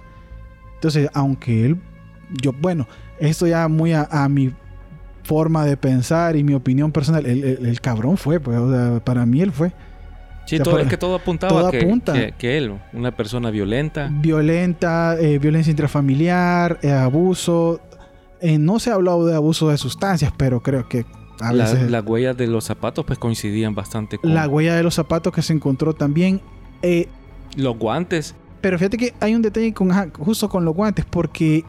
Entonces, 0.74 1.08
aunque 1.14 1.66
él, 1.66 1.80
yo, 2.42 2.52
bueno, 2.52 2.86
esto 3.18 3.46
ya 3.46 3.68
muy 3.68 3.92
a, 3.92 4.06
a 4.10 4.28
mi 4.28 4.52
forma 5.24 5.64
de 5.64 5.76
pensar 5.76 6.36
y 6.36 6.44
mi 6.44 6.54
opinión 6.54 6.92
personal. 6.92 7.26
El, 7.26 7.80
cabrón 7.80 8.16
fue, 8.16 8.38
pues, 8.38 8.58
para 9.02 9.26
mí 9.26 9.40
él 9.40 9.50
fue. 9.50 9.72
Sí, 10.46 10.58
todo, 10.58 10.78
es 10.78 10.88
que 10.88 10.98
todo 10.98 11.14
apuntaba 11.14 11.70
que, 11.70 12.34
que, 12.36 12.58
él, 12.58 12.74
una 12.92 13.16
persona 13.16 13.50
violenta. 13.50 14.10
Violenta, 14.12 15.16
eh, 15.18 15.38
violencia 15.38 15.70
intrafamiliar, 15.70 16.78
eh, 16.82 16.92
abuso. 16.92 17.80
Eh, 18.42 18.58
no 18.58 18.78
se 18.78 18.90
ha 18.90 18.94
hablado 18.94 19.24
de 19.26 19.34
abuso 19.34 19.70
de 19.70 19.78
sustancias, 19.78 20.32
pero 20.36 20.60
creo 20.60 20.86
que 20.86 21.06
a 21.40 21.52
veces... 21.52 21.90
Las 21.90 22.04
huellas 22.04 22.36
de 22.36 22.46
los 22.46 22.64
zapatos 22.64 23.04
pues 23.04 23.18
coincidían 23.18 23.74
bastante 23.74 24.18
con... 24.18 24.34
La 24.34 24.48
huella 24.48 24.74
de 24.76 24.82
los 24.82 24.94
zapatos 24.94 25.32
que 25.32 25.42
se 25.42 25.52
encontró 25.52 25.94
también. 25.94 26.40
los 27.56 27.78
guantes. 27.78 28.34
Pero 28.60 28.78
fíjate 28.78 28.96
que 28.96 29.14
hay 29.20 29.34
un 29.34 29.42
detalle 29.42 29.72
con, 29.74 29.90
justo 30.12 30.48
con 30.48 30.64
los 30.64 30.74
guantes, 30.74 31.04
porque 31.04 31.64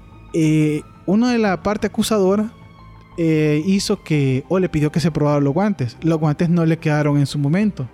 uno 1.05 1.27
de 1.29 1.37
la 1.37 1.61
parte 1.61 1.87
acusadora 1.87 2.51
eh, 3.17 3.63
hizo 3.65 4.03
que, 4.03 4.43
o 4.49 4.59
le 4.59 4.67
pidió 4.67 4.91
que 4.91 4.99
se 4.99 5.11
probaran 5.11 5.43
los 5.43 5.53
guantes. 5.53 5.97
Los 6.01 6.19
guantes 6.19 6.49
no 6.49 6.65
le 6.65 6.77
quedaron 6.77 7.17
en 7.17 7.25
su 7.25 7.39
momento. 7.39 7.87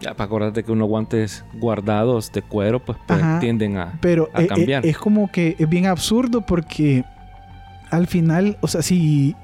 Ya, 0.00 0.14
para 0.14 0.26
acordarte 0.26 0.64
que 0.64 0.72
unos 0.72 0.88
guantes 0.88 1.44
guardados 1.54 2.32
de 2.32 2.42
cuero, 2.42 2.82
pues, 2.82 2.96
pues 3.06 3.20
tienden 3.40 3.76
a, 3.76 3.98
pero 4.00 4.30
a 4.32 4.40
eh, 4.40 4.44
eh, 4.44 4.48
cambiar. 4.48 4.86
es 4.86 4.96
como 4.96 5.30
que 5.30 5.56
es 5.58 5.68
bien 5.68 5.86
absurdo 5.86 6.40
porque 6.40 7.04
al 7.90 8.06
final, 8.06 8.56
o 8.62 8.68
sea, 8.68 8.80
si 8.80 9.34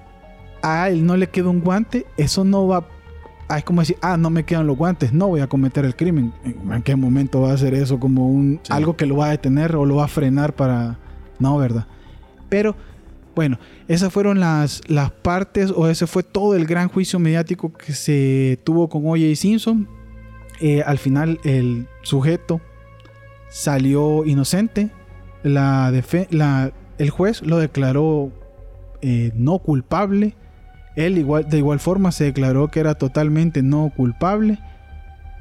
a 0.67 0.89
él 0.89 1.07
no 1.07 1.17
le 1.17 1.29
queda 1.29 1.49
un 1.49 1.61
guante, 1.61 2.07
eso 2.17 2.45
no 2.45 2.67
va 2.67 2.87
ah, 3.49 3.59
es 3.59 3.65
como 3.65 3.81
decir, 3.81 3.97
ah, 4.03 4.17
no 4.17 4.31
me 4.31 4.45
quedan 4.45 4.67
los 4.67 4.77
guantes, 4.77 5.13
no 5.13 5.29
voy 5.29 5.41
a 5.41 5.47
cometer 5.47 5.85
el 5.85 5.95
crimen. 5.95 6.33
¿En 6.45 6.83
qué 6.83 6.97
momento 6.97 7.41
va 7.41 7.51
a 7.51 7.55
hacer 7.55 7.75
eso 7.75 8.01
como 8.01 8.29
un 8.29 8.61
algo 8.69 8.97
que 8.97 9.07
lo 9.07 9.17
va 9.17 9.27
a 9.27 9.31
detener 9.31 9.77
o 9.77 9.85
lo 9.85 9.97
va 9.97 10.05
a 10.05 10.09
frenar 10.09 10.55
para 10.55 10.99
no, 11.39 11.57
verdad? 11.57 11.87
Pero 12.49 12.75
bueno, 13.35 13.59
esas 13.87 14.13
fueron 14.13 14.41
las, 14.41 14.83
las 14.89 15.11
partes 15.11 15.71
o 15.71 15.89
ese 15.89 16.07
fue 16.07 16.23
todo 16.23 16.57
el 16.57 16.67
gran 16.67 16.89
juicio 16.89 17.19
mediático 17.19 17.73
que 17.73 17.93
se 17.93 18.59
tuvo 18.65 18.89
con 18.89 19.07
O.J. 19.07 19.37
Simpson. 19.37 19.89
Eh, 20.61 20.83
al 20.83 20.99
final 20.99 21.39
el 21.45 21.87
sujeto 22.03 22.61
salió 23.51 24.25
inocente. 24.25 24.91
La, 25.43 25.93
la 26.31 26.73
el 26.99 27.11
juez 27.11 27.43
lo 27.43 27.59
declaró 27.59 28.33
eh, 29.03 29.33
no 29.35 29.59
culpable. 29.59 30.35
Él 30.97 31.19
igual, 31.19 31.49
de 31.49 31.59
igual 31.59 31.79
forma 31.79 32.11
se 32.11 32.25
declaró 32.25 32.69
que 32.69 32.81
era 32.81 32.95
totalmente 32.95 33.63
no 33.63 33.93
culpable 33.95 34.59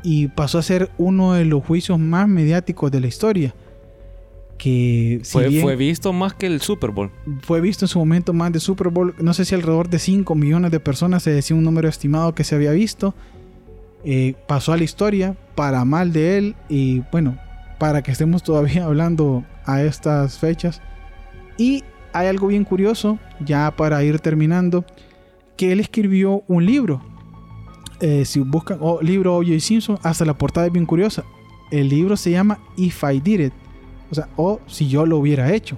y 0.03 0.27
pasó 0.27 0.59
a 0.59 0.61
ser 0.61 0.91
uno 0.97 1.33
de 1.33 1.45
los 1.45 1.63
juicios 1.63 1.97
más 1.97 2.27
mediáticos 2.27 2.91
de 2.91 2.99
la 2.99 3.07
historia. 3.07 3.55
Que 4.57 5.21
fue, 5.23 5.75
visto 5.75 6.13
más 6.13 6.33
que 6.33 6.45
el 6.45 6.61
Super 6.61 6.91
Bowl. 6.91 7.11
Fue 7.41 7.59
visto 7.59 7.85
en 7.85 7.89
su 7.89 7.99
momento 7.99 8.31
más 8.31 8.51
de 8.53 8.59
Super 8.59 8.89
Bowl. 8.89 9.15
No 9.19 9.33
sé 9.33 9.45
si 9.45 9.55
alrededor 9.55 9.89
de 9.89 9.99
5 9.99 10.33
millones 10.35 10.71
de 10.71 10.79
personas 10.79 11.23
se 11.23 11.31
decía 11.31 11.57
un 11.57 11.63
número 11.63 11.89
estimado 11.89 12.35
que 12.35 12.43
se 12.43 12.55
había 12.55 12.71
visto. 12.71 13.15
Eh, 14.03 14.35
pasó 14.47 14.73
a 14.73 14.77
la 14.77 14.83
historia 14.83 15.35
para 15.55 15.83
mal 15.83 16.13
de 16.13 16.37
él 16.37 16.55
y 16.69 17.01
bueno, 17.11 17.37
para 17.79 18.03
que 18.03 18.11
estemos 18.11 18.43
todavía 18.43 18.85
hablando 18.85 19.43
a 19.65 19.81
estas 19.81 20.37
fechas. 20.37 20.81
Y 21.57 21.83
hay 22.13 22.27
algo 22.27 22.47
bien 22.47 22.63
curioso, 22.63 23.17
ya 23.43 23.71
para 23.75 24.03
ir 24.03 24.19
terminando, 24.19 24.85
que 25.55 25.71
él 25.71 25.79
escribió 25.79 26.43
un 26.47 26.65
libro. 26.65 27.01
Eh, 28.01 28.25
si 28.25 28.39
buscan 28.39 28.77
oh, 28.81 29.01
libro 29.01 29.37
O.J. 29.37 29.59
Simpson, 29.59 29.97
hasta 30.03 30.25
la 30.25 30.37
portada 30.37 30.67
es 30.67 30.73
bien 30.73 30.85
curiosa. 30.85 31.23
El 31.71 31.89
libro 31.89 32.17
se 32.17 32.31
llama 32.31 32.59
If 32.77 33.03
I 33.03 33.19
Did 33.19 33.39
It, 33.39 33.53
o 34.11 34.15
sea, 34.15 34.29
o 34.35 34.59
si 34.67 34.87
yo 34.87 35.05
lo 35.05 35.17
hubiera 35.17 35.53
hecho, 35.53 35.77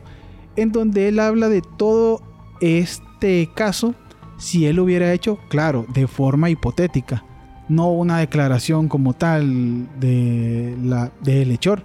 en 0.55 0.71
donde 0.71 1.07
él 1.07 1.19
habla 1.19 1.47
de 1.49 1.61
todo 1.61 2.21
este 2.59 3.49
caso, 3.53 3.95
si 4.37 4.65
él 4.65 4.77
lo 4.77 4.83
hubiera 4.83 5.13
hecho, 5.13 5.39
claro, 5.47 5.85
de 5.93 6.07
forma 6.07 6.49
hipotética, 6.49 7.23
no 7.69 7.89
una 7.91 8.19
declaración 8.19 8.87
como 8.87 9.13
tal 9.13 9.87
de 9.99 10.75
la 10.83 11.11
hechor 11.25 11.83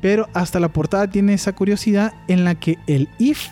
pero 0.00 0.28
hasta 0.32 0.60
la 0.60 0.68
portada 0.68 1.08
tiene 1.08 1.34
esa 1.34 1.54
curiosidad 1.54 2.12
en 2.28 2.44
la 2.44 2.54
que 2.54 2.78
el 2.86 3.08
if, 3.18 3.48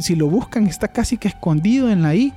si 0.00 0.16
lo 0.16 0.28
buscan, 0.28 0.66
está 0.66 0.88
casi 0.88 1.18
que 1.18 1.28
escondido 1.28 1.90
en 1.90 2.02
la 2.02 2.14
i. 2.14 2.32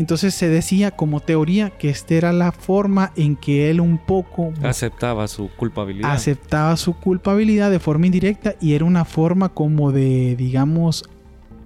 Entonces 0.00 0.32
se 0.34 0.48
decía 0.48 0.92
como 0.92 1.20
teoría 1.20 1.68
que 1.68 1.90
esta 1.90 2.14
era 2.14 2.32
la 2.32 2.52
forma 2.52 3.12
en 3.16 3.36
que 3.36 3.68
él 3.68 3.82
un 3.82 3.98
poco 3.98 4.50
aceptaba 4.62 5.28
su 5.28 5.50
culpabilidad. 5.58 6.10
Aceptaba 6.10 6.74
su 6.78 6.94
culpabilidad 6.94 7.70
de 7.70 7.80
forma 7.80 8.06
indirecta 8.06 8.54
y 8.62 8.72
era 8.72 8.86
una 8.86 9.04
forma 9.04 9.50
como 9.50 9.92
de, 9.92 10.36
digamos, 10.36 11.04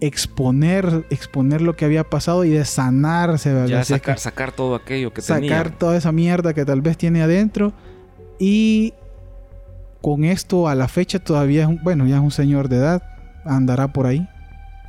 exponer, 0.00 1.06
exponer 1.10 1.60
lo 1.60 1.76
que 1.76 1.84
había 1.84 2.02
pasado 2.02 2.44
y 2.44 2.50
de 2.50 2.64
sanarse. 2.64 3.54
Ya 3.68 3.84
sacar, 3.84 4.18
sacar 4.18 4.50
todo 4.50 4.74
aquello 4.74 5.14
que 5.14 5.22
tenía. 5.22 5.56
Sacar 5.56 5.78
toda 5.78 5.96
esa 5.96 6.10
mierda 6.10 6.54
que 6.54 6.64
tal 6.64 6.82
vez 6.82 6.98
tiene 6.98 7.22
adentro. 7.22 7.72
Y 8.40 8.94
con 10.02 10.24
esto 10.24 10.66
a 10.66 10.74
la 10.74 10.88
fecha 10.88 11.20
todavía 11.20 11.62
es 11.62 11.68
un, 11.68 11.80
bueno, 11.84 12.04
ya 12.04 12.16
es 12.16 12.22
un 12.22 12.32
señor 12.32 12.68
de 12.68 12.78
edad, 12.78 13.02
andará 13.44 13.92
por 13.92 14.06
ahí. 14.06 14.28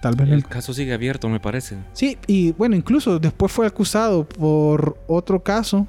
Tal 0.01 0.15
vez 0.15 0.29
el, 0.29 0.45
caso 0.45 0.73
sigue 0.73 0.93
abierto, 0.93 1.29
me 1.29 1.39
parece. 1.39 1.77
Sí, 1.93 2.17
y 2.27 2.51
bueno, 2.53 2.75
incluso 2.75 3.17
después 3.19 3.51
fue 3.51 3.65
acusado 3.65 4.27
por 4.27 4.97
otro 5.07 5.41
caso, 5.41 5.87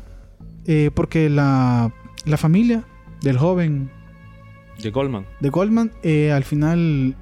eh, 0.64 0.90
porque 0.94 1.28
la, 1.28 1.92
la, 2.24 2.36
familia 2.36 2.84
del 3.22 3.36
joven... 3.36 3.90
De 4.82 4.90
Goldman. 4.90 5.26
De 5.40 5.50
Goldman, 5.50 5.92
eh, 6.02 6.32
al 6.32 6.44
final, 6.44 7.14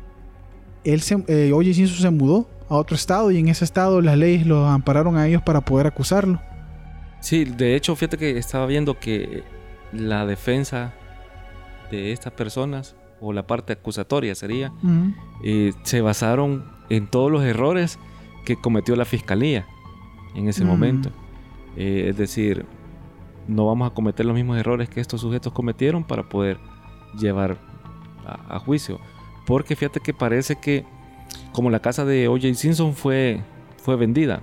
él 0.85 1.01
se, 1.01 1.25
eh, 1.29 1.53
Oye 1.53 1.75
se 1.75 2.11
mudó 2.11 2.49
a 2.69 2.77
otro 2.77 2.97
estado 2.97 3.31
y 3.31 3.39
en 3.39 3.49
ese 3.49 3.65
estado 3.65 4.01
las 4.01 4.17
leyes 4.17 4.47
lo 4.47 4.67
ampararon 4.67 5.17
a 5.17 5.27
ellos 5.27 5.43
para 5.43 5.61
poder 5.63 5.87
acusarlo. 5.87 6.41
Sí, 7.21 7.45
de 7.45 7.75
hecho, 7.75 7.97
fíjate 7.97 8.19
que 8.19 8.39
estaba 8.39 8.67
viendo 8.67 8.99
que 8.99 9.43
la 9.93 10.27
defensa 10.27 10.93
de 11.91 12.13
estas 12.13 12.33
personas, 12.33 12.97
o 13.21 13.33
la 13.33 13.47
parte 13.47 13.73
acusatoria 13.73 14.35
sería, 14.35 14.73
eh, 15.43 15.73
se 15.85 16.01
basaron 16.01 16.65
en 16.91 17.07
todos 17.07 17.31
los 17.31 17.43
errores 17.43 17.99
que 18.45 18.57
cometió 18.57 18.97
la 18.97 19.05
fiscalía 19.05 19.67
en 20.35 20.49
ese 20.49 20.65
momento. 20.65 21.11
Eh, 21.77 22.07
es 22.09 22.17
decir, 22.17 22.67
no 23.49 23.67
vamos 23.67 23.91
a 23.91 23.95
cometer 23.95 24.27
los 24.27 24.35
mismos 24.35 24.59
errores 24.59 24.89
que 24.89 25.01
estos 25.01 25.21
sujetos 25.21 25.53
cometieron 25.53 26.05
para 26.05 26.29
poder 26.29 26.59
llevar 27.19 27.59
a, 28.27 28.59
juicio. 28.59 29.01
Porque 29.47 29.77
fíjate 29.77 30.01
que 30.01 30.15
parece 30.15 30.57
que 30.57 30.85
como 31.53 31.71
la 31.71 31.81
casa 31.81 32.05
de 32.05 32.29
O.J. 32.29 32.55
Simpson 32.55 32.95
fue, 32.95 33.41
fue 33.77 33.97
vendida 33.97 34.41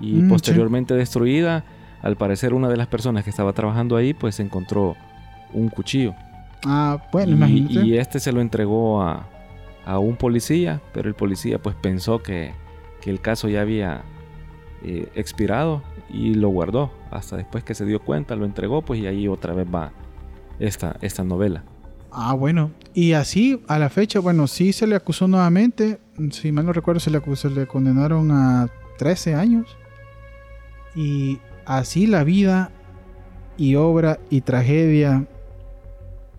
y 0.00 0.14
mm, 0.14 0.28
posteriormente 0.28 0.94
destruida, 0.94 1.64
al 2.02 2.16
parecer 2.16 2.52
una 2.52 2.68
de 2.68 2.76
las 2.76 2.88
personas 2.88 3.24
que 3.24 3.30
estaba 3.30 3.52
trabajando 3.52 3.96
ahí 3.96 4.12
pues 4.12 4.40
encontró 4.40 4.96
un 5.52 5.68
cuchillo. 5.68 6.14
Ah, 6.64 7.00
bueno, 7.12 7.32
y, 7.32 7.34
imagínate. 7.34 7.86
Y 7.86 7.96
este 7.96 8.18
se 8.20 8.32
lo 8.32 8.40
entregó 8.40 9.02
a, 9.02 9.28
un 9.86 10.16
policía, 10.16 10.82
pero 10.92 11.08
el 11.08 11.14
policía 11.14 11.58
pues 11.58 11.76
pensó 11.76 12.22
que, 12.22 12.52
el 13.04 13.20
caso 13.20 13.48
ya 13.48 13.60
había 13.60 14.02
eh, 14.82 15.08
expirado 15.14 15.80
y 16.10 16.34
lo 16.34 16.48
guardó. 16.48 16.90
Hasta 17.12 17.36
después 17.36 17.62
que 17.62 17.72
se 17.72 17.84
dio 17.84 18.00
cuenta, 18.00 18.34
lo 18.34 18.44
entregó, 18.44 18.82
pues 18.82 18.98
y 18.98 19.06
ahí 19.06 19.28
otra 19.28 19.54
vez 19.54 19.64
va 19.72 19.92
esta, 20.58 20.96
esta 21.00 21.22
novela. 21.22 21.62
Ah, 22.10 22.34
bueno. 22.34 22.72
Y 22.94 23.12
así, 23.12 23.62
a 23.68 23.78
la 23.78 23.90
fecha, 23.90 24.18
bueno, 24.18 24.48
sí 24.48 24.72
se 24.72 24.88
le 24.88 24.96
acusó 24.96 25.28
nuevamente. 25.28 26.00
Si 26.32 26.50
mal 26.50 26.66
no 26.66 26.72
recuerdo, 26.72 26.98
se 26.98 27.10
le, 27.10 27.20
se 27.36 27.48
le 27.48 27.68
condenaron 27.68 28.32
a 28.32 28.68
13 28.98 29.36
años. 29.36 29.76
Y 30.96 31.38
así 31.64 32.08
la 32.08 32.24
vida 32.24 32.72
y 33.56 33.76
obra 33.76 34.18
y 34.30 34.40
tragedia 34.40 35.28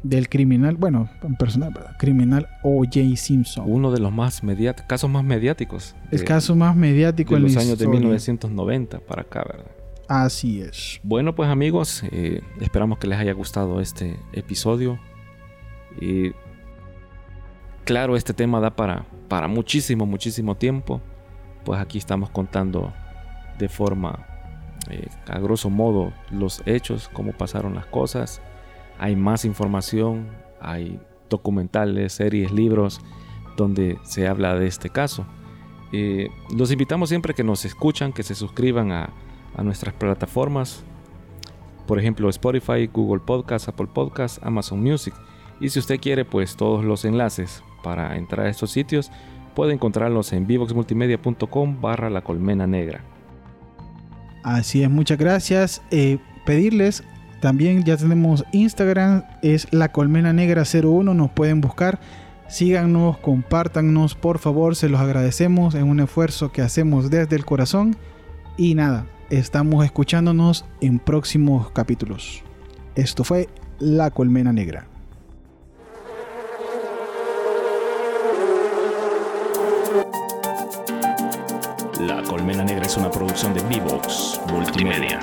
del 0.10 0.30
criminal, 0.30 0.76
bueno, 0.76 1.10
personal, 1.38 1.74
criminal 1.98 2.48
O.J. 2.64 3.16
Simpson. 3.16 3.66
Uno 3.68 3.92
de 3.92 4.00
los 4.00 4.12
más 4.12 4.42
casos 4.88 5.10
más 5.10 5.24
mediáticos. 5.24 5.96
El 6.12 6.24
caso 6.24 6.56
más 6.56 6.76
mediático 6.76 7.36
en 7.36 7.44
los 7.44 7.58
años 7.58 7.78
de 7.78 7.88
1990 7.88 9.00
para 9.00 9.24
acá, 9.24 9.44
¿verdad? 9.48 9.72
Así 10.08 10.62
es. 10.62 11.02
Bueno, 11.04 11.36
pues 11.36 11.50
amigos, 11.50 12.04
eh, 12.12 12.42
esperamos 12.62 12.98
que 12.98 13.08
les 13.08 13.20
haya 13.20 13.34
gustado 13.34 13.82
este 13.82 14.18
episodio. 14.32 15.00
Y 16.00 16.32
claro, 17.84 18.16
este 18.16 18.34
tema 18.34 18.62
da 18.62 18.76
para, 18.76 19.06
para 19.28 19.48
muchísimo, 19.48 20.06
muchísimo 20.06 20.56
tiempo. 20.56 21.02
Pues 21.66 21.82
aquí 21.82 21.98
estamos 21.98 22.30
contando 22.30 22.94
de 23.60 23.68
forma, 23.68 24.26
eh, 24.90 25.08
a 25.28 25.40
grosso 25.40 25.70
modo, 25.70 26.14
los 26.32 26.62
hechos, 26.66 27.10
cómo 27.12 27.34
pasaron 27.34 27.76
las 27.76 27.86
cosas 27.88 28.42
hay 29.00 29.16
más 29.16 29.46
información, 29.46 30.28
hay 30.62 31.00
documentales, 31.30 32.14
series, 32.14 32.52
libros 32.52 33.02
donde 33.56 33.98
se 34.04 34.28
habla 34.28 34.56
de 34.56 34.68
este 34.68 34.90
caso. 34.90 35.26
Eh, 35.92 36.30
los 36.56 36.72
invitamos 36.72 37.10
siempre 37.10 37.34
que 37.34 37.44
nos 37.44 37.66
escuchan, 37.66 38.14
que 38.14 38.24
se 38.24 38.36
suscriban 38.36 38.92
a, 38.92 39.10
nuestras 39.64 39.96
plataformas, 39.96 40.84
por 41.88 41.98
ejemplo 41.98 42.30
Spotify, 42.30 42.86
Google 42.94 43.22
Podcast, 43.26 43.68
Apple 43.68 43.88
Podcast, 43.92 44.38
Amazon 44.44 44.84
Music. 44.84 45.16
Y 45.60 45.70
si 45.70 45.80
usted 45.80 46.00
quiere, 46.00 46.26
pues 46.26 46.56
todos 46.56 46.86
los 46.86 47.06
enlaces 47.06 47.64
para 47.82 48.18
entrar 48.18 48.46
a 48.46 48.50
estos 48.50 48.70
sitios 48.70 49.10
puede 49.56 49.74
encontrarlos 49.74 50.32
en 50.34 50.46
vivoxmultimedia.com 50.46 51.82
barra 51.82 52.12
la 52.12 52.22
colmena 52.22 52.68
negra. 52.68 53.04
Así 54.44 54.84
es, 54.84 54.92
muchas 54.92 55.18
gracias. 55.18 55.82
Eh, 55.90 56.20
pedirles 56.46 57.04
también 57.40 57.84
ya 57.84 57.98
tenemos 57.98 58.44
Instagram, 58.52 59.24
es 59.42 59.68
la 59.72 59.92
colmena 59.92 60.34
negra 60.34 60.64
01, 60.64 61.14
nos 61.14 61.32
pueden 61.32 61.62
buscar. 61.62 62.00
Síganos, 62.48 63.18
compártanos, 63.18 64.16
por 64.16 64.40
favor, 64.40 64.76
se 64.76 64.90
los 64.90 65.02
agradecemos. 65.02 65.76
Es 65.76 65.84
un 65.84 66.00
esfuerzo 66.00 66.52
que 66.52 66.62
hacemos 66.62 67.10
desde 67.10 67.36
el 67.36 67.46
corazón. 67.46 67.96
Y 68.58 68.74
nada, 68.74 69.06
estamos 69.30 69.86
escuchándonos 69.86 70.66
en 70.82 71.00
próximos 71.00 71.70
capítulos. 71.72 72.44
Esto 72.96 73.24
fue 73.24 73.50
La 73.80 74.10
Colmena 74.12 74.52
Negra. 74.54 74.88
La 82.00 82.24
Colmena 82.24 82.64
Negra 82.64 82.86
es 82.86 82.96
una 82.98 83.12
producción 83.12 83.54
de 83.54 83.62
Vivox 83.64 84.40
Multimedia. 84.50 85.20